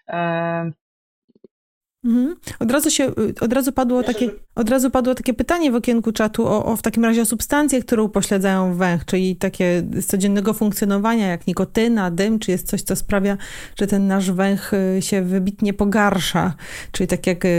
[0.07, 0.71] e,
[2.05, 2.35] Mhm.
[2.59, 6.47] Od razu się, od razu padło takie, od razu padło takie pytanie w okienku czatu
[6.47, 11.47] o, o w takim razie substancje, które upośledzają węch, czyli takie z codziennego funkcjonowania, jak
[11.47, 13.37] nikotyna, dym, czy jest coś, co sprawia,
[13.79, 16.53] że ten nasz węch y, się wybitnie pogarsza,
[16.91, 17.49] czyli tak jak y,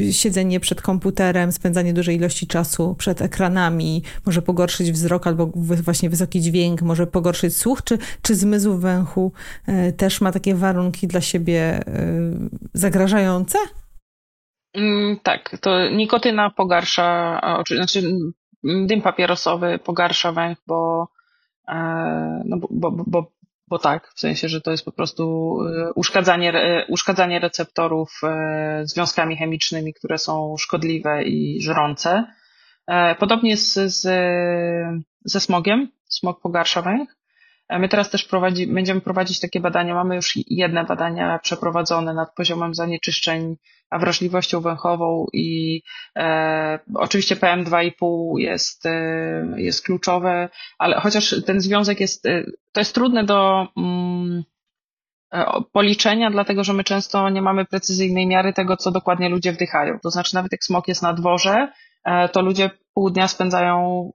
[0.00, 6.10] y, siedzenie przed komputerem, spędzanie dużej ilości czasu przed ekranami, może pogorszyć wzrok albo właśnie
[6.10, 9.32] wysoki dźwięk, może pogorszyć słuch, czy, czy zmysł węchu
[9.96, 11.84] też ma takie warunki dla siebie
[12.74, 13.25] zagrażające
[14.74, 17.40] Mm, tak, to nikotyna pogarsza,
[17.74, 18.02] znaczy
[18.64, 21.08] dym papierosowy pogarsza węch, bo,
[21.68, 21.74] e,
[22.44, 23.32] no bo, bo, bo,
[23.68, 28.20] bo tak, w sensie, że to jest po prostu e, uszkadzanie, e, uszkadzanie receptorów
[28.82, 32.24] związkami chemicznymi, które są szkodliwe i żrące.
[33.18, 34.02] Podobnie z,
[35.24, 35.88] ze smogiem.
[36.08, 37.15] Smog pogarsza węch.
[37.70, 39.94] My teraz też prowadzi, będziemy prowadzić takie badania.
[39.94, 43.56] Mamy już jedne badania przeprowadzone nad poziomem zanieczyszczeń,
[43.90, 45.82] a wrażliwością węchową i
[46.16, 50.48] e, oczywiście PM2,5 jest, e, jest kluczowe,
[50.78, 54.44] ale chociaż ten związek jest, e, to jest trudne do mm,
[55.32, 59.98] e, policzenia, dlatego że my często nie mamy precyzyjnej miary tego, co dokładnie ludzie wdychają.
[60.02, 61.68] To znaczy nawet jak smog jest na dworze,
[62.04, 64.12] e, to ludzie pół dnia spędzają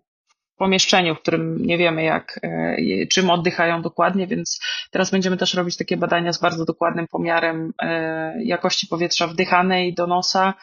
[0.62, 4.60] pomieszczeniu, w którym nie wiemy jak, e, czym oddychają dokładnie, więc
[4.92, 10.08] teraz będziemy też robić takie badania z bardzo dokładnym pomiarem e, jakości powietrza wdychanej do
[10.08, 10.54] nosa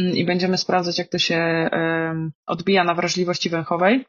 [0.00, 4.04] mm, i będziemy sprawdzać, jak to się e, odbija na wrażliwości węchowej.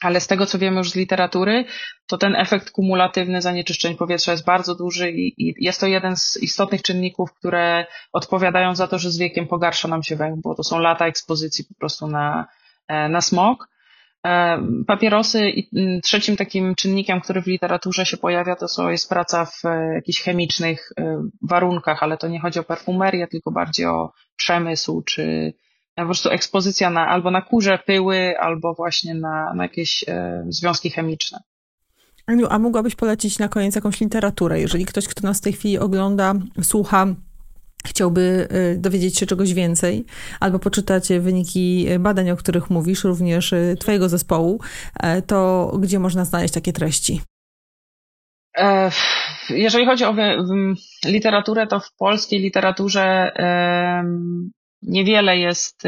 [0.00, 1.64] Ale z tego, co wiemy już z literatury,
[2.06, 6.82] to ten efekt kumulatywny zanieczyszczeń powietrza jest bardzo duży i, jest to jeden z istotnych
[6.82, 10.78] czynników, które odpowiadają za to, że z wiekiem pogarsza nam się węch, bo to są
[10.78, 12.46] lata ekspozycji po prostu na,
[12.88, 13.71] na smog.
[14.26, 19.08] E, papierosy i mm, trzecim takim czynnikiem, który w literaturze się pojawia, to są, jest
[19.08, 23.86] praca w e, jakichś chemicznych e, warunkach, ale to nie chodzi o perfumerię, tylko bardziej
[23.86, 25.54] o przemysł, czy
[25.96, 30.04] po prostu ekspozycja na, albo na kurze, pyły, albo właśnie na, na jakieś
[30.48, 31.38] związki chemiczne.
[32.26, 35.78] Aniu, a mogłabyś polecić na koniec jakąś literaturę, jeżeli ktoś, kto nas w tej chwili
[35.78, 37.06] ogląda, słucha,
[37.86, 40.04] chciałby y, dowiedzieć się czegoś więcej,
[40.40, 44.60] albo poczytać wyniki badań, o których mówisz, również y, Twojego zespołu,
[45.00, 47.20] e, to gdzie można znaleźć takie treści?
[48.58, 48.90] E,
[49.50, 50.14] jeżeli chodzi o
[51.04, 53.32] literaturę, to w polskiej literaturze
[54.82, 55.82] niewiele jest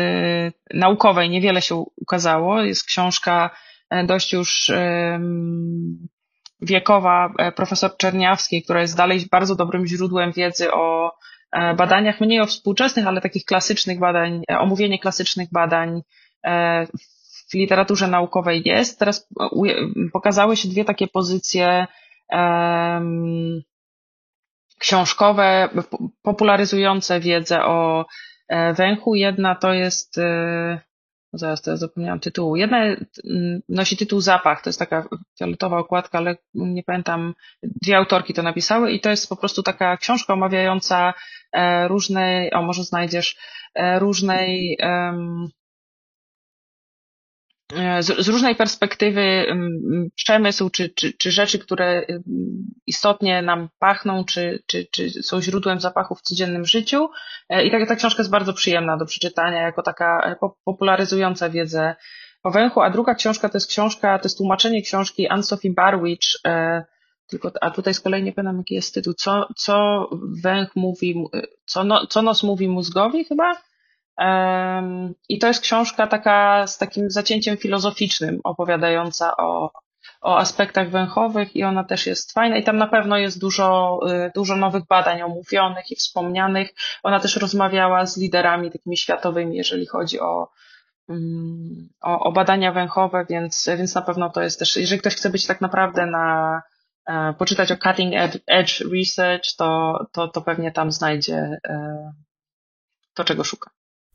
[0.75, 2.63] naukowej, niewiele się ukazało.
[2.63, 3.51] Jest książka
[3.91, 4.71] e, dość już
[6.61, 11.13] wiekowa profesor Czerniawskiej, która jest dalej bardzo dobrym źródłem wiedzy o
[11.77, 16.03] badaniach, mniej o współczesnych, ale takich klasycznych badań, omówienie klasycznych badań
[17.51, 18.99] w literaturze naukowej jest.
[18.99, 19.29] Teraz
[20.13, 21.87] pokazały się dwie takie pozycje
[24.79, 25.69] książkowe,
[26.23, 28.07] popularyzujące wiedzę o
[28.49, 29.15] e, węchu.
[29.15, 30.94] Jedna to jest, e, no
[31.39, 32.57] zaraz teraz zapomniałam tytułu.
[32.57, 32.79] Jedna
[33.69, 35.09] nosi tytuł Zapach, to jest taka
[35.39, 39.97] fioletowa okładka, ale nie pamiętam, dwie autorki to napisały i to jest po prostu taka
[39.97, 41.15] książka omawiająca
[41.53, 43.37] e, różnej, o może znajdziesz,
[43.99, 45.64] różnej um, E,
[48.01, 49.47] z, z, różnej perspektywy
[50.15, 52.07] przemysł, czy, czy, czy rzeczy, które
[52.87, 57.09] istotnie nam pachną, czy, czy, czy są źródłem zapachów w codziennym życiu.
[57.49, 61.95] E, I ta, ta książka jest bardzo przyjemna do przeczytania, jako taka e, popularyzująca wiedzę
[62.43, 62.81] o węchu.
[62.81, 66.19] A druga książka to jest książka, to jest tłumaczenie książki Anne-Sophie Barwich,
[67.27, 70.07] tylko, a tutaj z kolei nie pamiętam jaki jest tytuł, co, co
[70.43, 71.25] węch mówi,
[71.67, 73.53] co, no, co nos mówi mózgowi chyba?
[75.29, 79.71] I to jest książka taka z takim zacięciem filozoficznym, opowiadająca o,
[80.21, 84.31] o aspektach węchowych i ona też jest fajna i tam na pewno jest dużo, y,
[84.35, 86.75] dużo nowych badań omówionych i wspomnianych.
[87.03, 90.51] Ona też rozmawiała z liderami takimi światowymi, jeżeli chodzi o,
[91.09, 95.31] mm, o, o badania węchowe, więc, więc na pewno to jest też, jeżeli ktoś chce
[95.31, 96.63] być tak naprawdę na,
[97.07, 98.15] e, poczytać o cutting
[98.47, 102.13] edge research, to, to, to pewnie tam znajdzie e,
[103.15, 103.74] to, czego szuka.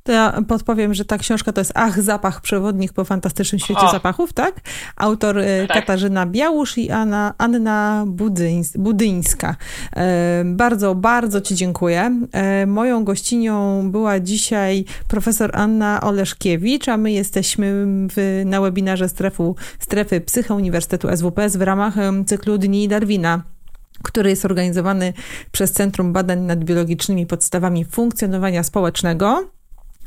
[0.10, 3.92] To ja podpowiem, że ta książka to jest Ach, zapach, przewodnik po fantastycznym świecie o.
[3.92, 4.62] zapachów, tak?
[4.96, 5.78] Autor e, tak.
[5.78, 9.56] Katarzyna Białusz i Anna, Anna Budyńs, Budyńska.
[9.96, 12.22] E, bardzo, bardzo Ci dziękuję.
[12.32, 19.56] E, moją gościnią była dzisiaj profesor Anna Oleszkiewicz, a my jesteśmy w, na webinarze strefu,
[19.80, 21.96] strefy Psycha Uniwersytetu SWPS w ramach
[22.26, 23.44] cyklu Dni Darwina
[24.04, 25.14] który jest organizowany
[25.52, 29.59] przez Centrum Badań nad Biologicznymi Podstawami Funkcjonowania Społecznego.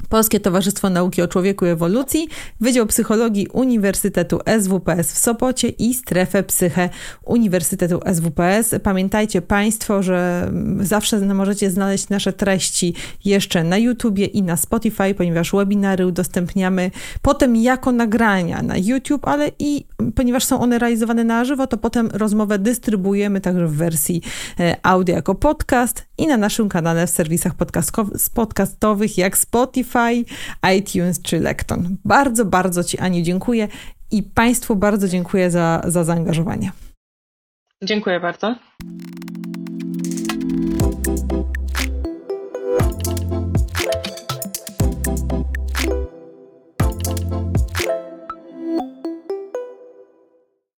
[0.08, 2.28] Polskie Towarzystwo Nauki o Człowieku i Ewolucji,
[2.60, 6.88] Wydział Psychologii Uniwersytetu SWPS w Sopocie i Strefę Psyche
[7.24, 8.74] Uniwersytetu SWPS.
[8.82, 10.50] Pamiętajcie Państwo, że
[10.80, 12.94] zawsze możecie znaleźć nasze treści
[13.24, 16.90] jeszcze na YouTubie i na Spotify, ponieważ webinary udostępniamy
[17.22, 19.84] potem jako nagrania na YouTube, ale i
[20.14, 24.22] ponieważ są one realizowane na żywo, to potem rozmowę dystrybuujemy także w wersji
[24.60, 27.52] e, audio jako podcast i na naszym kanale w serwisach
[28.34, 29.38] podcastowych jak
[29.92, 30.24] Spotify,
[30.76, 31.96] iTunes czy Lekton.
[32.04, 33.68] Bardzo, bardzo Ci Aniu dziękuję
[34.10, 36.72] i Państwu bardzo dziękuję za, za zaangażowanie.
[37.82, 38.54] Dziękuję bardzo.